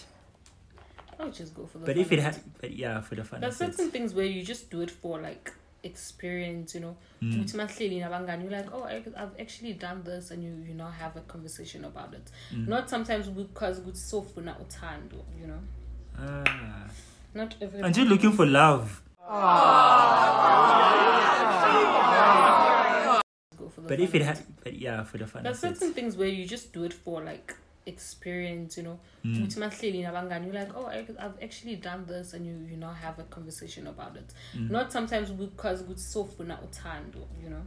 I 1.20 1.26
would 1.26 1.34
just 1.34 1.54
go 1.54 1.66
for 1.68 1.78
the. 1.80 1.86
But 1.86 1.98
if 1.98 2.12
it 2.12 2.20
has, 2.20 2.40
but 2.60 2.72
yeah, 2.72 3.02
for 3.02 3.16
the 3.16 3.24
fun 3.24 3.42
There's 3.42 3.62
it. 3.62 3.76
certain 3.76 3.92
things 3.92 4.14
where 4.14 4.26
you 4.26 4.44
just 4.44 4.70
do 4.72 4.82
it 4.82 4.90
for 4.92 5.20
like 5.22 5.52
experience, 5.84 6.74
you 6.76 6.82
know. 6.82 6.98
Nabangani, 7.22 8.44
You're 8.44 8.52
like, 8.52 8.74
oh, 8.74 8.84
I- 8.84 9.04
I've 9.16 9.40
actually 9.40 9.74
done 9.74 10.04
this, 10.04 10.32
and 10.32 10.44
you 10.44 10.54
you 10.68 10.74
now 10.74 10.90
have 10.90 11.16
a 11.16 11.22
conversation 11.22 11.86
about 11.86 12.14
it. 12.14 12.30
Not 12.56 12.90
sometimes 12.90 13.28
because 13.28 13.80
it's 13.88 14.02
so 14.02 14.22
fun 14.22 14.46
funa 14.46 14.56
uthando, 14.60 15.24
you 15.40 15.48
know. 15.48 15.60
Ah. 16.18 16.88
Not 17.34 17.56
every. 17.62 17.82
And 17.82 17.96
you're 17.98 18.06
looking 18.06 18.32
for 18.34 18.46
love. 18.46 19.02
go 23.58 23.70
for 23.70 23.82
the 23.82 23.88
But 23.88 24.00
if 24.00 24.14
it 24.16 24.24
fun. 24.26 24.36
ha- 24.36 24.42
but 24.64 24.74
yeah, 24.78 25.04
for 25.04 25.18
the 25.18 25.28
fun. 25.28 25.44
There's 25.44 25.64
of 25.64 25.72
it. 25.72 25.78
certain 25.78 25.94
things 25.94 26.18
where 26.18 26.28
you 26.28 26.46
just 26.46 26.74
do 26.74 26.84
it 26.84 26.94
for 26.94 27.22
like 27.24 27.56
experience, 27.86 28.78
you 28.78 28.84
know. 28.84 29.00
Mm. 29.26 29.36
Ukuthi 29.38 29.60
mahleli 29.60 30.04
nabangani, 30.04 30.46
You're 30.48 30.60
like, 30.60 30.76
oh, 30.76 30.86
I- 30.88 31.06
I've 31.26 31.38
actually 31.44 31.76
done 31.78 32.06
this, 32.06 32.34
and 32.34 32.46
you 32.46 32.54
you 32.72 32.78
now 32.78 32.92
have 32.94 33.20
a 33.20 33.24
conversation 33.24 33.88
about 33.88 34.16
it. 34.18 34.34
Mm. 34.56 34.70
Not 34.72 34.92
sometimes 34.92 35.30
because 35.32 35.82
it's 35.90 36.04
so 36.04 36.26
funa 36.26 36.60
uthando, 36.68 37.26
you 37.44 37.50
know. 37.50 37.64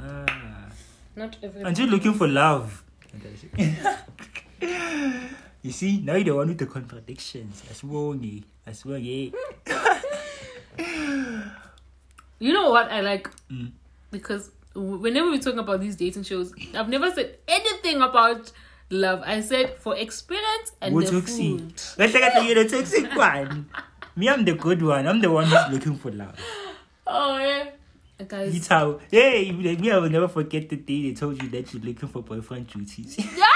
Ah. 0.00 0.66
Not 1.16 1.36
every. 1.42 1.62
And 1.62 1.76
you're 1.78 1.88
looking 1.88 2.14
for 2.14 2.28
love. 2.28 2.84
you 4.60 5.70
see, 5.72 6.00
now 6.02 6.14
you're 6.14 6.24
the 6.24 6.34
one 6.36 6.48
with 6.48 6.58
the 6.58 6.66
contradictions. 6.66 7.62
Eh. 7.68 7.72
I 8.66 8.72
swear, 8.72 8.98
yeah. 8.98 9.30
You 12.38 12.52
know 12.54 12.70
what 12.70 12.90
I 12.90 13.00
like? 13.00 13.28
Mm. 13.50 13.72
Because 14.10 14.50
whenever 14.74 15.30
we 15.30 15.38
talk 15.38 15.56
about 15.56 15.80
these 15.80 15.96
dating 15.96 16.22
shows, 16.22 16.52
I've 16.74 16.88
never 16.88 17.10
said 17.10 17.36
anything 17.46 18.00
about 18.00 18.50
love. 18.88 19.22
I 19.24 19.40
said 19.42 19.76
for 19.78 19.96
experience 19.96 20.72
and 20.80 20.94
What 20.94 21.06
the 21.06 21.20
toxic? 21.20 21.36
food. 21.36 21.74
Let's 21.98 22.14
look 22.14 22.22
at 22.22 22.34
the 22.42 22.68
toxic 22.68 23.14
one. 23.16 23.68
Me, 24.16 24.28
I'm 24.28 24.44
the 24.44 24.54
good 24.54 24.82
one. 24.82 25.06
I'm 25.06 25.20
the 25.20 25.30
one 25.30 25.46
who's 25.46 25.72
looking 25.72 25.96
for 25.96 26.10
love. 26.10 26.34
Oh 27.06 27.38
yeah, 27.38 27.70
guys. 28.26 28.54
It's 28.54 28.68
how, 28.68 29.00
hey, 29.10 29.50
me, 29.52 29.90
I 29.90 29.98
will 29.98 30.08
never 30.10 30.28
forget 30.28 30.68
the 30.68 30.76
day 30.76 31.08
they 31.08 31.14
told 31.14 31.42
you 31.42 31.48
that 31.50 31.72
you're 31.74 31.82
looking 31.82 32.08
for 32.08 32.22
boyfriend 32.22 32.68
duties. 32.68 33.16
Yeah. 33.18 33.46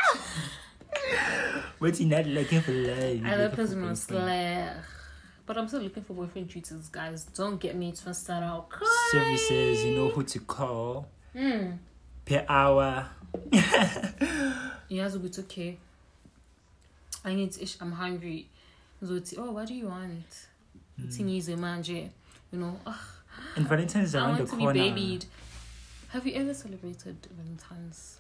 But 1.81 1.99
you're 2.01 2.09
not 2.09 2.27
looking 2.27 2.61
for 2.61 2.73
love. 2.73 2.99
you're 2.99 3.07
I 3.07 3.13
looking 3.13 3.39
that 3.39 3.51
for 3.51 3.57
person 3.57 3.83
was 3.87 4.07
boyfriend. 4.07 4.71
but 5.47 5.59
I'm 5.59 5.69
still 5.69 5.81
looking 5.83 6.03
for 6.03 6.15
boyfriend 6.15 6.49
duties, 6.49 6.89
guys. 6.91 7.25
Don't 7.35 7.61
get 7.61 7.77
me 7.77 7.93
twisted 7.93 8.31
out. 8.43 8.69
Services, 9.13 9.85
you 9.85 9.97
know 9.97 10.09
who 10.09 10.23
to 10.23 10.41
call 10.41 11.07
Hmm. 11.37 11.73
per 12.25 12.45
hour. 12.49 13.09
Yes, 14.89 15.15
it's 15.15 15.39
okay. 15.41 15.77
I 17.25 17.35
need 17.35 17.53
to 17.53 17.63
ish. 17.63 17.77
I'm 17.81 17.93
hungry. 17.93 18.49
Zothi, 19.03 19.35
oh, 19.39 19.51
what 19.53 19.67
do 19.67 19.75
you 19.75 19.87
want? 19.89 20.47
Tingize 21.01 21.49
manje. 21.57 22.11
You 22.53 22.59
know, 22.61 22.79
ugh, 22.87 22.95
And 23.57 23.67
Valentine's 23.67 24.11
is 24.11 24.15
I 24.15 24.29
want 24.29 24.39
the 24.39 24.47
to 24.47 24.57
be 24.57 24.63
corner. 24.63 24.79
babied. 24.79 25.25
Have 26.11 26.27
you 26.27 26.35
ever 26.35 26.55
celebrated 26.55 27.17
Valentine's 27.37 28.19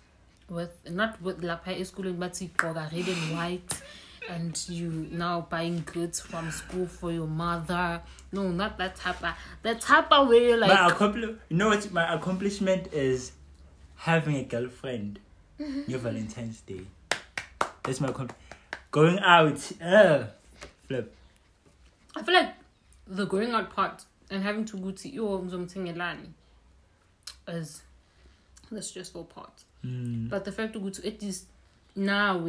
with 0.48 0.76
not 0.90 1.20
with 1.22 1.40
school 1.86 2.12
but 2.12 2.36
for 2.36 2.72
the 2.72 2.88
red 2.92 3.08
and 3.08 3.36
white 3.36 3.82
and 4.28 4.68
you 4.68 5.06
now 5.10 5.46
buying 5.50 5.82
goods 5.92 6.20
from 6.20 6.50
school 6.50 6.86
for 6.86 7.12
your 7.12 7.26
mother? 7.26 8.00
No, 8.32 8.48
not 8.48 8.78
that 8.78 8.96
type 8.96 9.22
of 9.22 9.34
that 9.62 9.80
type 9.80 10.10
of 10.10 10.28
way 10.28 10.48
you're 10.48 10.58
my 10.58 10.68
like 10.68 10.92
accompli- 10.92 11.36
you 11.48 11.56
know 11.56 11.68
what 11.68 11.90
my 11.92 12.14
accomplishment 12.14 12.92
is 12.92 13.32
having 13.96 14.36
a 14.36 14.44
girlfriend 14.44 15.18
your 15.86 16.00
valentine's 16.00 16.60
day 16.62 16.80
that's 17.84 18.00
my 18.00 18.08
accom- 18.08 18.30
going 18.90 19.18
out 19.20 19.72
uh, 19.80 20.24
flip 20.88 21.14
I 22.16 22.22
feel 22.22 22.34
like 22.34 22.54
the 23.06 23.26
going 23.26 23.52
out 23.52 23.70
part 23.70 24.04
and 24.30 24.42
having 24.42 24.64
to 24.66 24.76
go 24.76 24.90
to 24.90 25.08
your 25.08 25.40
Mzomtingelani 25.40 26.28
is 27.48 27.82
the 28.70 28.82
stressful 28.82 29.24
part. 29.24 29.64
Mm. 29.84 30.28
But 30.30 30.44
the 30.44 30.52
fact 30.52 30.72
to 30.72 30.78
go 30.80 30.90
to 30.90 31.06
it 31.08 31.22
is 31.22 31.46
now 31.96 32.46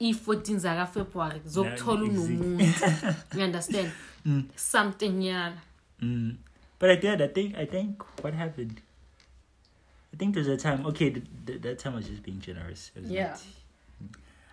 i-14 0.00 0.58
zaka 0.58 0.86
February 0.86 1.40
zokuthola 1.46 2.02
unomuntu 2.02 2.64
you 3.36 3.42
understand 3.44 3.90
Mm. 4.26 4.44
something 4.56 5.22
yana 5.22 5.56
Mm. 6.00 6.36
but 6.80 6.90
i 6.90 6.96
did 6.96 7.20
i 7.22 7.28
think 7.28 7.54
i 7.58 7.66
think 7.66 8.02
what 8.22 8.34
happened 8.34 8.80
i 10.14 10.16
think 10.16 10.34
there's 10.34 10.48
a 10.48 10.56
time 10.56 10.86
okay 10.86 11.10
th- 11.10 11.26
th- 11.46 11.60
that 11.60 11.78
time 11.78 11.92
I 11.94 11.96
was 11.96 12.08
just 12.08 12.22
being 12.22 12.40
generous 12.40 12.90
Yeah. 13.08 13.34
it? 13.34 13.40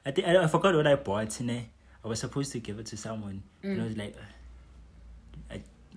i 0.05 0.11
think 0.11 0.27
I, 0.27 0.43
I 0.43 0.47
forgot 0.47 0.75
what 0.75 0.87
i 0.87 0.95
bought 0.95 1.41
ne? 1.41 1.69
i 2.03 2.07
was 2.07 2.19
supposed 2.19 2.51
to 2.51 2.59
give 2.59 2.79
it 2.79 2.85
to 2.87 2.97
someone 2.97 3.41
and 3.63 3.81
i 3.81 3.85
was 3.85 3.95
like 3.97 4.15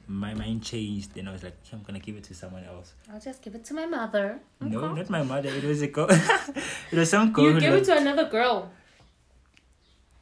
my 0.08 0.34
mind 0.34 0.62
changed 0.62 1.16
and 1.16 1.28
i 1.28 1.32
was 1.32 1.42
like 1.42 1.56
i'm 1.72 1.82
gonna 1.82 1.98
give 1.98 2.16
it 2.16 2.24
to 2.24 2.34
someone 2.34 2.64
else 2.64 2.92
I'll 3.12 3.20
just 3.20 3.40
give 3.42 3.54
it 3.54 3.64
to 3.66 3.74
my 3.74 3.86
mother 3.86 4.38
No, 4.60 4.78
Okay. 4.84 5.00
not 5.00 5.10
my 5.10 5.22
mother. 5.22 5.48
It 5.48 5.64
was 5.64 5.82
a 5.82 5.88
girl. 5.88 6.08
it 6.92 6.96
was 6.98 7.10
some 7.10 7.32
girl. 7.32 7.44
you 7.44 7.52
who 7.52 7.60
give 7.60 7.74
it 7.74 7.84
to 7.84 7.96
another 7.96 8.28
girl 8.28 8.70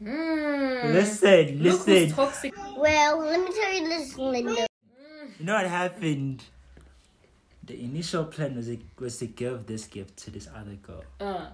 mm. 0.03 0.93
Listen, 0.93 1.63
Look 1.63 1.79
who's 1.83 1.87
listen. 1.87 2.11
toxic 2.17 2.55
Well, 2.77 3.19
let 3.21 3.41
me 3.41 3.51
tell 3.55 3.73
you 3.75 3.89
this, 3.89 4.19
Linda. 4.19 4.67
You 5.39 5.47
know 5.47 5.55
what 5.55 5.67
happened? 5.67 6.45
The 7.65 7.81
initial 7.83 8.25
plan 8.25 8.57
was 8.57 8.69
a, 8.69 8.79
was 8.99 9.19
to 9.19 9.27
give 9.27 9.67
this 9.67 9.87
gift 9.87 10.17
to 10.25 10.31
this 10.31 10.49
other 10.55 10.75
girl. 10.75 11.05
uh, 11.21 11.47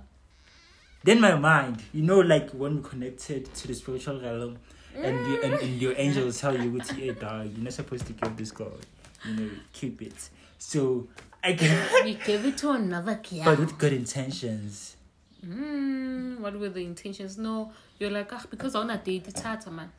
Then 1.04 1.20
my 1.20 1.34
mind, 1.36 1.82
you 1.92 2.02
know, 2.02 2.20
like 2.20 2.50
when 2.50 2.76
we 2.76 2.82
connected 2.82 3.52
to 3.54 3.68
the 3.68 3.74
spiritual 3.74 4.20
realm, 4.20 4.58
and 4.94 5.27
you, 5.27 5.42
and, 5.42 5.55
and 5.55 5.81
your 5.81 5.94
angels 5.96 6.40
tell 6.40 6.59
you, 6.59 6.70
"What's 6.72 6.90
hey 6.90 7.12
dog? 7.12 7.51
You're 7.55 7.64
not 7.64 7.72
supposed 7.72 8.07
to 8.07 8.12
give 8.12 8.37
this 8.37 8.51
girl. 8.51 8.79
You 9.24 9.35
know, 9.35 9.51
keep 9.72 10.03
it." 10.03 10.31
So 10.59 11.09
I 11.42 11.51
you 12.07 12.14
gave 12.14 12.44
it 12.44 12.59
to 12.59 12.70
another 12.70 13.20
girl 13.22 13.44
but 13.44 13.59
with 13.59 13.79
good 13.79 13.92
intentions. 13.92 14.96
mm, 15.46 16.38
what 16.40 16.59
were 16.59 16.68
the 16.68 16.85
intentions 16.85 17.38
no 17.38 17.70
you're 17.98 18.11
like 18.11 18.33
ah 18.33 18.44
because 18.51 18.74
I 18.74 18.79
wanna 18.81 19.01
date 19.05 19.24
the 19.24 19.70
man 19.70 19.90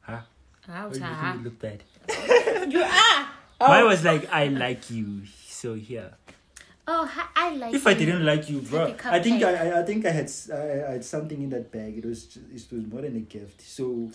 Huh? 0.00 0.20
Do 0.66 1.38
you 1.38 1.44
look 1.44 1.58
bad? 1.58 1.82
you 2.72 2.82
are 2.82 3.28
Mine 3.60 3.86
was 3.86 4.04
like, 4.04 4.32
I 4.32 4.46
like 4.46 4.88
you, 4.90 5.22
so 5.46 5.74
here. 5.74 6.12
Oh, 6.90 7.04
I 7.36 7.50
like. 7.54 7.72
You. 7.72 7.76
If 7.76 7.86
I 7.86 7.92
didn't 7.92 8.24
like 8.24 8.48
you, 8.48 8.60
bro, 8.60 8.84
Like 8.84 9.04
I 9.04 9.20
think 9.20 9.42
I. 9.44 9.52
I, 9.52 9.80
I 9.80 9.82
think 9.84 10.06
I 10.06 10.10
had 10.10 10.30
I, 10.50 10.56
I 10.56 10.90
had 10.96 11.04
something 11.04 11.42
in 11.42 11.50
that 11.50 11.70
bag. 11.70 11.98
It 11.98 12.06
was 12.06 12.24
just, 12.24 12.72
it 12.72 12.76
was 12.76 12.86
more 12.86 13.02
than 13.02 13.14
a 13.16 13.20
gift. 13.20 13.60
So 13.60 14.08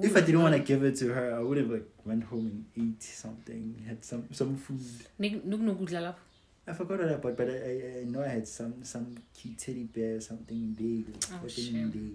if 0.00 0.16
I 0.16 0.20
didn't 0.20 0.40
want 0.40 0.54
to 0.54 0.60
give 0.62 0.84
it 0.84 0.94
to 1.02 1.08
her, 1.12 1.34
I 1.34 1.40
would 1.40 1.58
have 1.58 1.68
like 1.70 1.88
went 2.04 2.22
home 2.22 2.46
and 2.46 2.64
ate 2.94 3.02
something, 3.02 3.82
had 3.84 4.04
some 4.04 4.28
some 4.30 4.54
food. 4.56 4.78
Nik- 5.18 5.42
nukunokudla 5.44 6.00
lapho. 6.06 6.22
I 6.68 6.72
forgot 6.72 7.00
what 7.00 7.08
I 7.10 7.16
bought, 7.16 7.36
but 7.36 7.48
I, 7.50 7.52
I, 7.52 7.74
I 8.00 8.04
know 8.04 8.22
I 8.22 8.28
had 8.28 8.46
some 8.46 8.84
some 8.84 9.16
cute 9.34 9.58
teddy 9.58 9.84
bear 9.90 10.16
or 10.18 10.20
something 10.20 10.70
big. 10.78 11.06
Oh, 11.34 11.48
shame. 11.48 11.90
big. 11.90 12.14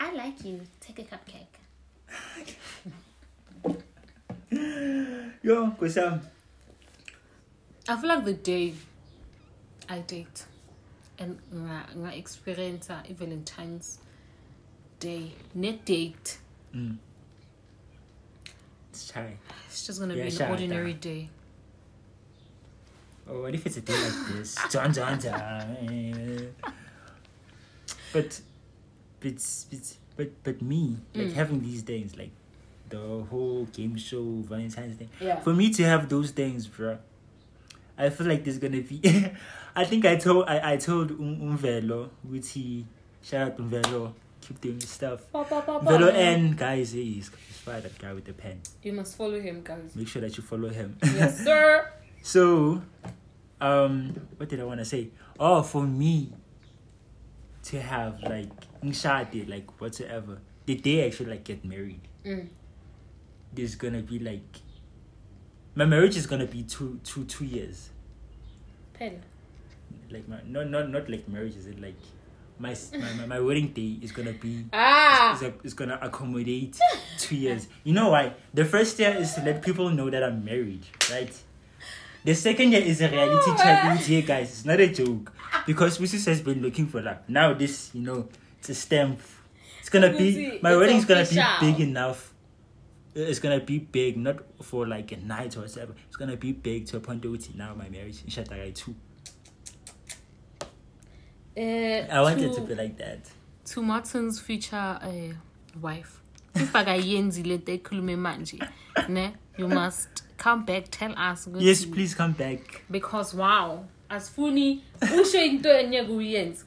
I 0.00 0.10
like 0.14 0.42
you. 0.42 0.60
Take 0.80 1.00
a 1.00 1.04
cupcake. 1.04 1.52
Yo, 5.42 5.70
Kusam. 5.78 6.20
I 7.88 7.96
feel 8.00 8.08
like 8.08 8.24
the 8.24 8.32
day 8.34 8.74
I 9.88 9.98
date 10.00 10.46
and 11.18 11.38
nga, 11.52 11.86
nga 11.96 12.16
experience 12.16 12.88
a 12.90 13.02
Valentine's 13.12 13.98
Day 15.00 15.32
net 15.54 15.84
date, 15.84 16.38
Mm. 16.74 16.96
It's 18.92 19.86
just 19.86 20.00
gonna 20.00 20.14
Yeah, 20.14 20.28
be 20.28 20.36
an 20.36 20.50
ordinary 20.50 20.92
day. 20.94 21.28
Oh, 23.28 23.42
what 23.42 23.54
if 23.54 23.66
it's 23.66 23.76
a 23.76 23.80
day 23.80 23.92
like 23.92 24.28
this? 24.32 24.56
John, 24.70 24.92
John, 24.92 25.20
John. 25.20 25.76
But, 28.12 28.40
but, 29.20 29.34
but, 29.70 29.96
but, 30.16 30.30
but 30.44 30.62
me, 30.62 30.96
like 31.14 31.28
Mm. 31.28 31.32
having 31.32 31.60
these 31.62 31.82
things, 31.82 32.16
like 32.16 32.30
the 32.88 33.24
whole 33.30 33.64
game 33.66 33.96
show, 33.96 34.22
Valentine's 34.48 34.96
Day. 34.96 35.08
Yeah. 35.20 35.40
For 35.40 35.52
me 35.54 35.70
to 35.74 35.82
have 35.84 36.08
those 36.08 36.30
things, 36.30 36.66
bro, 36.68 36.98
I 37.98 38.10
feel 38.10 38.26
like 38.26 38.44
there's 38.44 38.58
gonna 38.58 38.80
be. 38.82 39.00
I 39.76 39.84
think 39.84 40.04
I 40.04 40.16
told 40.16 40.46
I, 40.48 40.72
I 40.72 40.76
told 40.76 41.10
um, 41.12 41.56
Umvelo, 41.58 42.10
which 42.22 42.50
he 42.50 42.86
shout 43.22 43.52
out 43.52 43.58
Umvelo, 43.58 44.12
keep 44.40 44.60
doing 44.60 44.76
his 44.80 44.88
stuff. 44.88 45.30
Pa, 45.32 45.44
pa. 45.44 45.78
Velo 45.80 46.08
N 46.08 46.52
guys, 46.56 46.92
he's, 46.92 47.30
he's 47.48 47.56
fire 47.58 47.80
that 47.80 47.96
guy 47.98 48.12
with 48.12 48.24
the 48.24 48.32
pen. 48.32 48.60
You 48.82 48.92
must 48.92 49.16
follow 49.16 49.40
him, 49.40 49.62
guys. 49.62 49.94
Make 49.94 50.08
sure 50.08 50.22
that 50.22 50.36
you 50.36 50.42
follow 50.42 50.68
him. 50.68 50.96
yes, 51.02 51.38
sir. 51.44 51.90
So, 52.22 52.82
um, 53.60 54.14
what 54.36 54.48
did 54.48 54.60
I 54.60 54.64
want 54.64 54.80
to 54.80 54.84
say? 54.84 55.08
Oh, 55.38 55.62
for 55.62 55.82
me 55.84 56.32
to 57.64 57.80
have 57.80 58.22
like 58.22 58.50
ngshadi, 58.82 59.48
like 59.48 59.80
whatsoever, 59.80 60.38
the 60.66 60.74
day 60.76 61.06
I 61.06 61.10
should 61.10 61.28
like 61.28 61.44
get 61.44 61.64
married, 61.64 62.00
Mm. 62.24 62.48
there's 63.52 63.74
gonna 63.74 64.00
be 64.02 64.18
like 64.18 64.60
my 65.74 65.84
marriage 65.84 66.16
is 66.16 66.26
gonna 66.26 66.46
be 66.46 66.62
two 66.62 67.00
two 67.04 67.24
two 67.24 67.44
years. 67.44 67.90
Pen. 68.94 69.22
Like 70.10 70.28
my 70.28 70.38
not 70.46 70.68
not 70.70 70.90
not 70.90 71.08
like 71.08 71.28
marriage 71.28 71.56
is 71.56 71.66
it 71.66 71.80
like 71.80 71.96
my, 72.58 72.76
my, 72.92 73.26
my, 73.26 73.40
wedding 73.40 73.68
day 73.68 73.98
is 74.00 74.12
gonna 74.12 74.32
be 74.32 74.64
Ah. 74.72 75.34
is, 75.34 75.42
a, 75.42 75.52
is 75.64 75.74
gonna 75.74 75.98
accommodate 76.00 76.78
two 77.18 77.34
years. 77.34 77.66
You 77.82 77.94
know 77.94 78.10
why? 78.10 78.34
The 78.52 78.64
first 78.64 78.98
year 79.00 79.10
is 79.16 79.34
to 79.34 79.42
let 79.42 79.60
people 79.62 79.90
know 79.90 80.08
that 80.08 80.22
I'm 80.22 80.44
married, 80.44 80.86
right? 81.10 81.32
The 82.24 82.34
second 82.34 82.70
year 82.72 82.80
is 82.80 83.00
a 83.00 83.08
reality 83.08 83.50
Oh, 83.50 83.56
check. 83.56 83.92
with 83.92 84.06
Here, 84.06 84.22
guys, 84.22 84.50
it's 84.50 84.64
not 84.64 84.78
a 84.78 84.86
joke 84.88 85.32
because 85.66 85.98
Mrs. 85.98 86.26
has 86.26 86.40
been 86.40 86.62
looking 86.62 86.86
for 86.86 87.02
that. 87.02 87.28
Now 87.28 87.54
this, 87.54 87.90
you 87.92 88.02
know, 88.02 88.28
it's 88.60 88.68
a 88.70 88.74
stamp. 88.74 89.20
It's 89.80 89.88
gonna 89.90 90.16
be 90.16 90.58
my 90.62 90.70
it's 90.70 90.78
wedding's 90.78 91.04
gonna 91.04 91.26
be 91.26 91.42
big 91.60 91.80
enough. 91.80 92.32
It's 93.14 93.38
gonna 93.38 93.60
be 93.60 93.78
big, 93.78 94.16
not 94.16 94.38
for 94.62 94.86
like 94.86 95.12
a 95.12 95.16
night 95.18 95.56
or 95.56 95.60
whatever. 95.60 95.94
It's 96.08 96.16
gonna 96.16 96.36
be 96.36 96.52
big 96.52 96.86
to 96.86 96.96
a 96.96 97.00
point 97.00 97.24
where 97.24 97.38
now 97.54 97.74
my 97.74 97.88
marriage 97.88 98.22
in 98.24 98.28
Shatarai 98.30 98.74
too. 98.74 98.94
Uh, 101.56 101.60
I 102.10 102.20
want 102.20 102.40
it 102.40 102.48
to 102.48 102.54
to- 102.56 102.60
be 102.62 102.74
like 102.74 102.96
that. 102.98 103.30
to 103.66 103.80
Martin's 103.82 104.40
future 104.40 104.76
uh, 105.00 105.32
wife. 105.80 106.20
If 106.54 106.72
akayenzi 106.72 107.44
le 107.46 107.58
nto 107.58 107.72
ekhulume 107.78 108.16
manje, 108.16 108.58
ne, 109.08 109.34
you 109.56 109.68
must 109.68 110.22
come 110.36 110.64
back 110.64 110.84
tell 110.90 111.12
us 111.16 111.48
Yes, 111.58 111.84
please 111.84 112.14
come 112.14 112.32
back. 112.32 112.82
because 112.90 113.34
wow, 113.34 113.84
asifuni 114.10 114.82
usho 115.00 115.44
into 115.44 115.68
engeke 115.68 116.08
uyenze. 116.10 116.64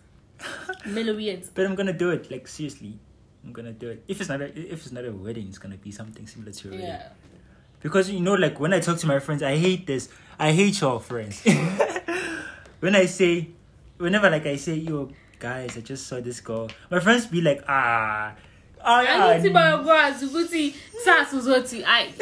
Kumele 0.83 1.11
uyenze. 1.15 1.51
But 1.53 1.65
I'm 1.65 1.75
gonna 1.75 1.93
do 1.93 2.09
it. 2.11 2.31
Like 2.31 2.47
seriously, 2.47 2.97
I'm 3.47 3.53
gonna 3.53 3.71
do 3.71 3.89
it. 3.89 4.03
If 4.09 4.19
it's 4.19 4.29
not 4.29 4.41
a, 4.41 4.45
if 4.45 4.83
it's 4.83 4.91
not 4.91 5.05
a 5.05 5.11
wedding, 5.11 5.47
it's 5.47 5.57
gonna 5.57 5.77
be 5.77 5.89
something 5.89 6.27
similar 6.27 6.51
to 6.51 6.67
a 6.67 6.71
wedding. 6.71 6.85
Yeah. 6.85 7.09
Because 7.81 8.09
you 8.09 8.19
know, 8.19 8.33
like 8.33 8.59
when 8.59 8.73
I 8.73 8.81
talk 8.81 8.97
to 8.99 9.07
my 9.07 9.19
friends, 9.19 9.41
I 9.41 9.55
hate 9.55 9.87
this. 9.87 10.09
I 10.37 10.51
hate 10.51 10.81
your 10.81 10.99
friends. 10.99 11.41
when 12.81 12.93
I 12.93 13.05
say, 13.05 13.47
whenever 13.97 14.29
like 14.29 14.45
I 14.45 14.57
say, 14.57 14.73
yo 14.75 15.09
guys, 15.39 15.77
I 15.77 15.79
just 15.81 16.07
saw 16.07 16.19
this 16.19 16.41
girl. 16.41 16.69
My 16.91 16.99
friends 16.99 17.27
be 17.27 17.39
like, 17.39 17.63
ah, 17.69 18.33
Angithi 18.83 19.45
yeah. 19.45 19.53
bayakwazi 19.53 20.25
ukuthi 20.25 20.75
kusasa 20.91 21.37
uzothi 21.37 21.85
ayi 21.85 22.13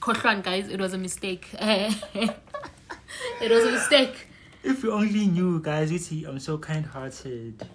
khohlwani 0.00 0.42
guys 0.42 0.68
it 0.68 0.80
was 0.80 0.92
a 0.92 0.98
mistake. 0.98 1.46
it 3.40 3.50
was 3.50 3.64
a 3.64 3.70
mistake. 3.70 4.26
If 4.64 4.82
you 4.82 4.92
only 4.92 5.26
knew, 5.26 5.60
guys, 5.60 5.92
you 5.92 5.98
see, 5.98 6.24
I'm 6.24 6.40
so 6.40 6.56
kind-hearted. 6.56 7.68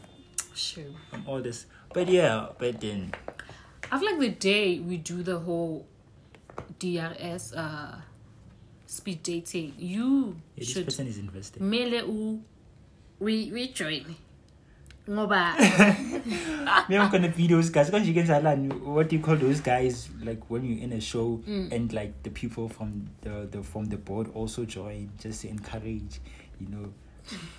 Sure. 0.59 0.91
I'm 1.13 1.23
all 1.25 1.39
this, 1.41 1.65
but 1.93 2.07
yeah, 2.11 2.47
but 2.59 2.81
then 2.81 3.11
I 3.91 3.97
feel 3.97 4.11
like 4.11 4.19
the 4.19 4.29
day 4.35 4.79
we 4.79 4.97
do 4.97 5.23
the 5.23 5.39
whole 5.39 5.87
DRS 6.79 7.53
uh 7.55 7.95
speed 8.85 9.23
dating, 9.23 9.73
you 9.79 10.35
yeah, 10.55 10.59
this 10.59 10.69
should 10.73 10.85
person 10.85 11.07
is 11.07 11.17
invested. 11.17 11.61
mele 11.63 12.03
u 12.03 12.41
we 13.19 13.51
we 13.55 13.69
join. 13.71 14.15
Ngoba 15.09 15.57
Me, 16.89 16.97
I'm 16.97 17.09
gonna 17.09 17.29
be 17.29 17.47
those 17.47 17.69
guys. 17.71 17.89
Because 17.89 18.07
you 18.07 18.13
can 18.13 18.27
tell 18.27 18.43
what 18.85 19.09
do 19.09 19.15
you 19.15 19.21
call 19.23 19.37
those 19.37 19.59
guys? 19.59 20.07
Like 20.21 20.41
when 20.51 20.63
you're 20.65 20.83
in 20.83 20.93
a 20.93 21.01
show 21.01 21.41
Mm. 21.47 21.71
and 21.71 21.93
like 21.93 22.13
the 22.21 22.29
people 22.29 22.69
from 22.69 23.09
the, 23.21 23.47
the 23.49 23.63
from 23.63 23.85
the 23.85 23.97
board 23.97 24.29
also 24.35 24.65
join, 24.65 25.09
just 25.17 25.41
to 25.41 25.49
encourage. 25.49 26.19
You 26.61 26.67
know, 26.69 26.93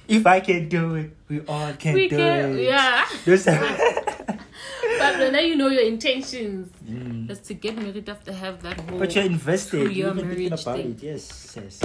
if 0.09 0.27
I 0.27 0.41
can 0.41 0.69
do 0.69 0.95
it, 0.97 1.17
we 1.29 1.41
all 1.47 1.73
can 1.75 1.95
we 1.95 2.09
do 2.09 2.17
can 2.17 2.59
it. 2.59 2.65
yeah. 2.65 3.07
But 4.99 5.19
then 5.19 5.33
now 5.33 5.41
you 5.41 5.57
know 5.57 5.69
your 5.69 5.83
intentions. 5.85 6.69
Mm. 6.85 7.31
Is 7.31 7.39
to 7.41 7.55
get 7.55 7.77
married 7.77 8.09
after 8.09 8.33
have 8.33 8.63
that 8.63 8.79
whole 8.81 8.99
But 8.99 9.15
you're 9.15 9.25
invested. 9.25 9.93
You're 9.93 10.15
thinking 10.15 10.47
about 10.53 10.77
thing. 10.77 10.91
it. 10.93 11.03
Yes, 11.03 11.57
yes. 11.57 11.81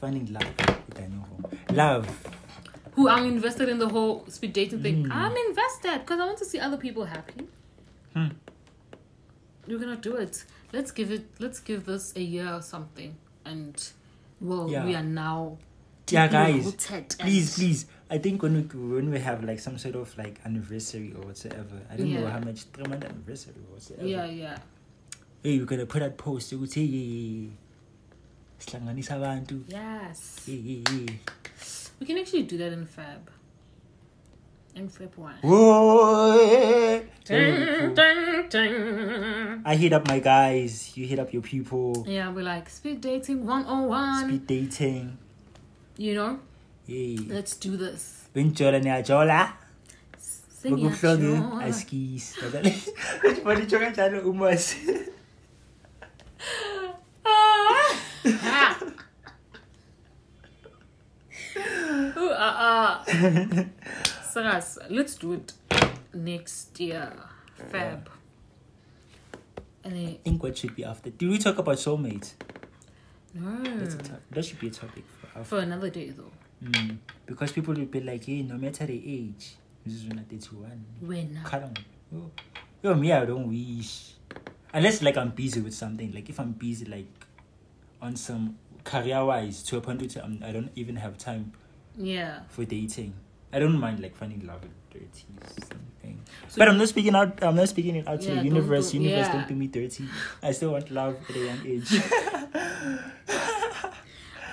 Finding 0.00 0.32
love. 0.32 0.44
with 0.88 1.00
I 1.00 1.06
know. 1.08 1.24
Love. 1.72 2.08
who 2.92 3.08
I'm 3.08 3.24
invested 3.26 3.68
in 3.68 3.78
the 3.78 3.88
whole 3.88 4.24
speed 4.28 4.52
dating 4.52 4.82
thing. 4.82 5.04
Mm. 5.04 5.12
I'm 5.12 5.36
invested 5.48 6.00
because 6.00 6.20
I 6.20 6.26
want 6.26 6.38
to 6.38 6.44
see 6.44 6.58
other 6.60 6.76
people 6.76 7.04
happy. 7.04 7.48
Hmm. 8.14 8.28
We're 9.66 9.78
gonna 9.78 9.96
do 9.96 10.16
it. 10.16 10.44
Let's 10.72 10.90
give 10.92 11.10
it. 11.10 11.24
Let's 11.40 11.60
give 11.60 11.86
this 11.86 12.12
a 12.16 12.20
year 12.22 12.52
or 12.52 12.62
something, 12.62 13.16
and 13.44 13.74
well, 14.40 14.70
Yeah. 14.70 14.84
we 14.84 14.94
are 14.94 15.02
now. 15.02 15.58
Yeah, 16.10 16.28
guys. 16.28 16.74
Please, 17.18 17.54
please. 17.58 17.86
I 18.08 18.18
think 18.18 18.42
when 18.42 18.54
we 18.54 18.62
when 18.78 19.10
we 19.10 19.18
have 19.18 19.42
like 19.42 19.58
some 19.58 19.78
sort 19.78 19.96
of 19.96 20.16
like 20.16 20.38
anniversary 20.44 21.12
or 21.16 21.26
whatsoever, 21.26 21.80
I 21.90 21.96
don't 21.96 22.12
know 22.14 22.26
how 22.28 22.38
much 22.38 22.62
three 22.72 22.86
month 22.86 23.04
anniversary 23.04 23.54
or 23.68 23.74
whatsoever. 23.74 24.06
Yeah, 24.06 24.26
yeah. 24.26 24.58
hey 25.42 25.58
we're 25.58 25.66
gonna 25.66 25.86
put 25.86 26.00
that 26.00 26.16
post 26.16 26.52
ukuthi 26.52 26.82
hey 26.92 27.50
sihlanganisa 28.58 29.14
abantu 29.18 29.56
Yes. 29.68 30.42
hey, 30.46 30.60
hey, 30.68 30.82
hey. 30.90 31.18
We 32.00 32.06
can 32.06 32.18
actually 32.18 32.42
do 32.44 32.56
that 32.58 32.72
in 32.72 32.86
Fab. 32.86 33.30
In 34.74 34.88
Feb 34.88 35.16
one. 35.18 35.34
Whoa. 35.42 37.00
Dun, 37.24 37.94
dun, 37.94 38.48
dun. 38.48 39.62
I 39.64 39.74
hit 39.76 39.92
up 39.92 40.06
my 40.08 40.18
guys 40.20 40.96
you 40.96 41.06
hit 41.06 41.18
up 41.18 41.32
your 41.32 41.42
people 41.42 42.04
Yeah, 42.06 42.30
we're 42.30 42.44
like 42.44 42.68
speed 42.70 43.00
dating 43.00 43.44
101. 43.46 44.28
speed 44.28 44.46
dating 44.46 45.18
You 45.98 46.14
know, 46.14 46.38
hey. 46.86 47.16
Let's 47.28 47.56
do 47.56 47.76
this. 47.76 48.28
benjola 48.34 48.78
niyajola 48.78 49.52
Sing 50.18 50.70
bokubuhlungu 50.76 51.24
your 51.24 51.62
askis 51.62 52.36
banijo 53.44 53.78
kanjalo 53.78 54.20
umas. 54.30 54.76
Ah. 62.38 63.04
Saras, 64.32 64.78
let's 64.90 65.14
do 65.14 65.32
it 65.32 65.52
next 66.14 66.78
year, 66.78 67.12
then, 67.72 68.02
I 69.84 70.18
think 70.22 70.42
what 70.42 70.58
should 70.58 70.76
be 70.76 70.84
after. 70.84 71.10
Do 71.10 71.30
we 71.30 71.38
talk 71.38 71.58
about 71.58 71.76
soulmates 71.78 72.34
no, 73.36 73.76
That's 73.78 73.94
a 73.94 73.98
to- 73.98 74.20
that 74.30 74.44
should 74.44 74.58
be 74.58 74.68
a 74.68 74.70
topic 74.70 75.04
for 75.20 75.44
for 75.44 75.58
another 75.60 75.90
day 75.90 76.10
though. 76.10 76.32
mm. 76.62 76.96
because 77.26 77.52
people 77.52 77.74
will 77.74 77.84
be 77.86 78.00
like 78.00 78.24
hey 78.24 78.42
no 78.42 78.56
matter 78.56 78.86
the 78.86 78.96
age 78.96 79.56
this 79.84 79.94
is 79.94 80.04
when 80.08 80.18
31 80.24 80.84
When? 81.00 81.38
Kalang. 81.44 81.76
Yo, 82.10 82.30
yo, 82.82 82.94
me, 82.94 83.12
I 83.12 83.24
don't 83.24 83.46
wish. 83.48 84.14
Unless 84.72 85.02
like 85.02 85.16
I'm 85.16 85.30
busy 85.30 85.60
with 85.60 85.74
something. 85.74 86.10
Like 86.12 86.28
if 86.28 86.40
I'm 86.40 86.52
busy 86.52 86.84
like 86.86 87.06
on 88.02 88.16
some 88.16 88.56
career 88.82 89.24
wise 89.24 89.62
to 89.64 89.76
a 89.76 89.80
point 89.80 90.02
where 90.02 90.24
I'm, 90.24 90.42
I 90.42 90.50
don't 90.50 90.70
even 90.74 90.96
have 90.96 91.18
time 91.18 91.52
Yeah. 91.96 92.40
for 92.48 92.64
dating. 92.64 93.14
I 93.52 93.58
don't 93.60 93.78
mind 93.78 94.00
like 94.00 94.16
finding 94.16 94.44
love 94.46 94.62
thirty 94.98 95.24
something. 95.60 96.20
but 96.56 96.68
I'm 96.68 96.78
not 96.78 96.88
speaking 96.88 97.14
out. 97.14 97.42
I'm 97.42 97.56
not 97.56 97.68
speaking 97.68 97.96
it 97.96 98.08
out 98.08 98.20
to 98.20 98.26
Yeah, 98.28 98.34
the 98.34 98.36
don't 98.36 98.46
universe. 98.54 98.90
do- 98.92 98.98
universe, 98.98 99.26
yeah. 99.26 99.32
don't 99.32 99.48
do 99.48 99.54
me 99.54 99.66
dirty. 99.66 100.04
I 100.42 100.52
still 100.52 100.72
want 100.72 100.90
love 100.90 101.16
at 101.28 101.36
a 101.36 101.44
young 101.44 101.66
age. 101.66 101.88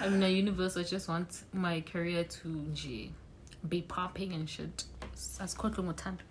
I 0.02 0.10
mean, 0.10 0.20
the 0.20 0.30
universe, 0.30 0.76
I 0.78 0.84
just 0.84 1.08
want 1.08 1.30
my 1.54 1.82
career 1.82 2.24
to 2.26 2.68
be 3.70 3.82
popping 3.82 4.34
and 4.34 4.50
shit. 4.50 4.84
Asikhohlwe 5.40 5.84
ngothando. 5.84 6.24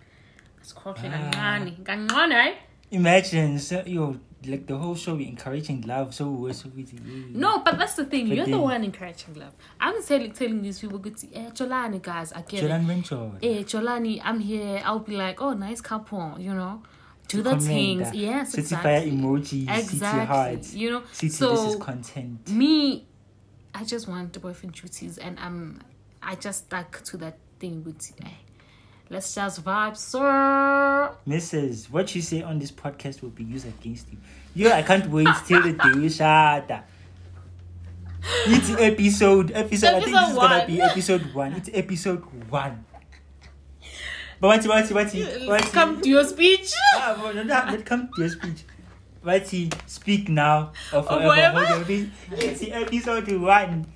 Asikhohlwe 0.61 1.09
Ah. 1.11 1.31
kancane. 1.31 1.83
Kancane, 1.83 2.33
eh? 2.33 2.55
Imagine, 2.91 3.57
so, 3.59 3.81
yo, 3.85 4.17
like 4.47 4.65
the 4.67 4.77
whole 4.77 4.95
show, 4.95 5.15
we 5.15 5.27
encouraging 5.27 5.81
love. 5.81 6.13
So 6.13 6.29
we're 6.29 6.53
so 6.53 6.69
easy. 6.77 6.99
No, 7.31 7.59
but 7.59 7.77
that's 7.77 7.95
the 7.95 8.05
thing. 8.05 8.27
But 8.27 8.37
You're 8.37 8.45
the 8.45 8.59
one 8.59 8.83
encouraging 8.83 9.35
love. 9.35 9.53
I'm 9.79 10.01
telling 10.03 10.31
telling 10.31 10.61
these 10.61 10.79
people, 10.79 10.99
"Good, 10.99 11.15
eh, 11.33 11.49
Cholani, 11.51 12.01
guys, 12.01 12.31
I 12.33 12.41
get 12.41 12.63
Jolan 12.63 12.89
it. 12.89 13.11
Eh, 13.43 13.63
Cholani, 13.63 14.21
I'm 14.23 14.39
here. 14.39 14.81
I'll 14.85 14.99
be 14.99 15.15
like, 15.17 15.41
oh, 15.41 15.53
nice 15.53 15.81
couple, 15.81 16.35
you 16.39 16.53
know, 16.53 16.81
do 17.27 17.41
the 17.41 17.59
things. 17.59 18.07
uh, 18.09 18.11
Yes, 18.13 18.51
City 18.51 18.75
fire 18.75 18.97
exactly. 18.97 19.11
emojis, 19.11 19.49
city 19.49 19.79
Exactly. 19.79 20.25
hearts. 20.25 20.73
You 20.73 20.91
know, 20.91 21.03
City, 21.11 21.29
so 21.29 21.51
this 21.51 21.73
is 21.75 21.81
content. 21.81 22.47
me, 22.49 23.05
I 23.73 23.83
just 23.83 24.07
want 24.07 24.33
the 24.33 24.39
boyfriend 24.39 24.75
duties, 24.75 25.17
and 25.17 25.39
I'm, 25.39 25.81
I 26.21 26.35
just 26.35 26.65
stuck 26.65 27.01
to 27.05 27.17
that 27.17 27.37
thing 27.59 27.83
with. 27.83 28.11
Eh, 28.23 28.27
let's 29.13 29.35
just 29.35 29.63
vibe, 29.63 29.95
sir. 29.95 31.15
Mrs. 31.27 31.89
What 31.91 32.13
you 32.15 32.21
say 32.21 32.41
on 32.41 32.57
this 32.57 32.71
podcast 32.71 33.21
will 33.21 33.29
be 33.29 33.43
used 33.43 33.67
against 33.67 34.11
you. 34.11 34.17
Yo, 34.55 34.71
I 34.71 34.81
can't 34.81 35.07
wait 35.09 35.27
till 35.45 35.61
the 35.61 35.73
day 35.73 36.23
up. 36.23 36.87
It's 38.45 38.71
episode, 38.71 39.51
episode, 39.51 39.55
I 39.55 39.61
think 39.65 39.69
this 39.69 39.83
Episode 39.83 40.29
is 40.29 40.35
gonna 40.35 40.65
be 40.65 40.81
episode 40.81 41.33
one. 41.33 41.53
It's 41.53 41.69
episode 41.73 42.49
one. 42.49 42.85
But 44.39 44.47
what's 44.47 44.67
what's 44.67 44.91
what's 44.91 45.13
what's 45.45 45.69
Come 45.71 46.01
to 46.01 46.09
your 46.09 46.23
speech. 46.23 46.73
Ah, 46.95 47.19
well, 47.21 47.33
no, 47.33 47.43
no, 47.43 47.53
let 47.69 47.85
come 47.85 48.09
to 48.15 48.21
your 48.21 48.29
speech. 48.29 48.63
What's 49.21 49.53
it? 49.53 49.75
speak 49.85 50.27
now 50.27 50.71
or 50.91 51.03
forever 51.03 51.35
forever? 51.35 51.65
hold. 51.65 52.09
It's 52.31 52.63
episode 52.63 53.31
one. 53.39 53.92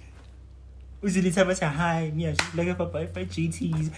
Uzilitha 1.03 1.45
bathi 1.45 1.71
hi, 1.71 2.11
me 2.15 2.27
I'm 2.27 2.35
just 2.35 2.55
looking 2.55 2.75
for 2.75 2.87
boyfriend 2.87 3.29
GTs. 3.29 3.91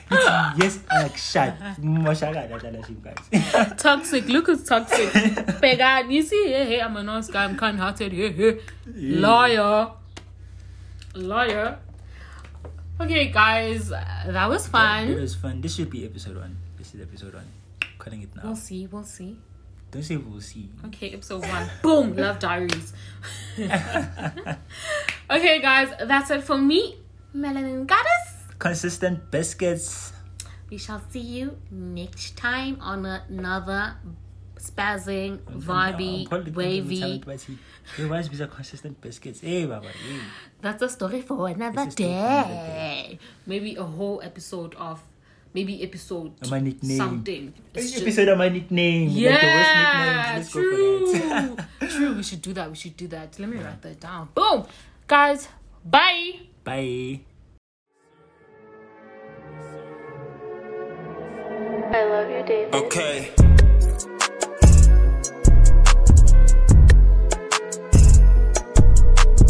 Yes, 0.58 0.80
like 0.92 1.16
shut. 1.16 1.58
Moshaka 1.80 2.62
dala 2.62 2.86
shit 2.86 3.02
guys. 3.02 3.74
toxic. 3.78 4.28
Look 4.28 4.48
who's 4.48 4.64
toxic. 4.66 5.14
Began. 5.62 6.12
You 6.12 6.24
see, 6.24 6.48
hey, 6.48 6.66
hey, 6.66 6.82
I'm 6.82 6.98
a 6.98 7.04
nice 7.04 7.30
guy. 7.30 7.46
I'm 7.46 7.56
kind-hearted. 7.56 8.12
Hey, 8.12 8.32
hey. 8.34 8.60
Liar. 8.86 9.92
Liar. 11.16 11.78
Okay, 13.00 13.30
guys, 13.30 13.88
that 13.88 14.50
was 14.50 14.68
fun. 14.68 15.08
It 15.08 15.22
was 15.22 15.36
fun. 15.36 15.62
This 15.62 15.76
should 15.76 15.90
be 15.90 16.04
episode 16.04 16.36
one. 16.36 16.58
This 16.78 16.94
is 16.94 17.02
episode 17.02 17.34
one. 17.34 17.48
Cutting 17.98 18.24
it 18.24 18.36
now. 18.36 18.42
We'll 18.44 18.56
see. 18.58 18.88
We'll 18.88 19.06
see. 19.06 19.38
Don't 19.92 20.04
say 20.04 20.18
we'll 20.18 20.42
see. 20.42 20.70
Okay, 20.88 21.12
episode 21.12 21.42
one. 21.48 21.70
Boom. 21.82 22.16
Love 22.16 22.40
diaries. 22.40 22.92
okay, 25.30 25.62
guys, 25.62 25.90
that's 26.08 26.30
it 26.32 26.44
for 26.44 26.58
me. 26.58 26.98
Melanin 27.36 27.86
Goddess. 27.86 28.56
Consistent 28.58 29.32
biscuits. 29.32 30.14
We 30.70 30.78
shall 30.78 31.02
see 31.10 31.20
you 31.22 31.58
next 31.72 32.38
time 32.38 32.78
on 32.82 33.06
another 33.06 33.96
spazzing, 34.58 35.40
vibey, 35.40 36.28
wavy. 36.54 37.24
Was 38.08 38.30
with 38.30 38.42
a 38.42 38.48
consistent 38.48 39.00
biscuits. 39.02 39.40
Hey, 39.40 39.66
Baba. 39.66 39.88
Hey. 39.88 40.20
That's 40.62 40.82
a 40.84 40.90
story 40.90 41.22
for 41.22 41.48
another 41.48 41.76
This 41.86 41.88
is 41.88 41.94
still 41.94 42.10
for 42.12 42.18
another 42.20 42.54
day. 42.54 43.20
Maybe 43.48 43.76
a 43.78 43.84
whole 43.84 44.22
episode 44.22 44.76
of, 44.76 45.02
maybe 45.54 45.82
episode 45.82 46.34
My 46.52 46.60
nickname. 46.60 46.98
something. 46.98 47.54
It's 47.74 47.92
just- 47.92 48.04
episode 48.04 48.28
of 48.28 48.38
my 48.38 48.50
nickname. 48.50 49.10
Yeah, 49.10 49.32
like 49.32 49.42
the 49.42 49.48
worst 49.48 49.76
nicknames. 49.76 50.36
Let's 50.36 50.52
true. 50.52 51.00
go 51.00 51.14
for 51.14 51.28
that. 51.80 51.90
true. 51.90 52.14
We 52.16 52.24
should 52.24 52.42
do 52.42 52.54
that. 52.54 52.70
We 52.70 52.76
should 52.76 52.98
do 52.98 53.08
that. 53.08 53.40
Let 53.40 53.50
me 53.50 53.58
write 53.58 53.82
that 53.82 54.00
down. 54.00 54.30
Boom, 54.36 54.66
Guys, 55.10 55.48
bye. 55.84 56.34
Bye. 56.64 57.22
I 61.90 62.04
love 62.06 62.30
you, 62.30 62.44
David. 62.46 62.76
Okay. 62.76 63.32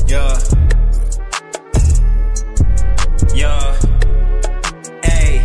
Yeah. 0.08 0.40
Yeah. 3.36 3.76
Hey. 5.04 5.44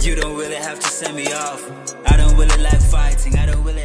You 0.00 0.14
don't 0.14 0.38
really 0.38 0.54
have 0.54 0.80
to 0.80 0.88
send 0.88 1.14
me 1.14 1.30
off. 1.34 1.70
I 2.06 2.16
don't 2.16 2.34
really 2.38 2.62
like 2.62 2.80
fighting. 2.80 3.36
I 3.36 3.44
don't 3.44 3.62
really 3.62 3.82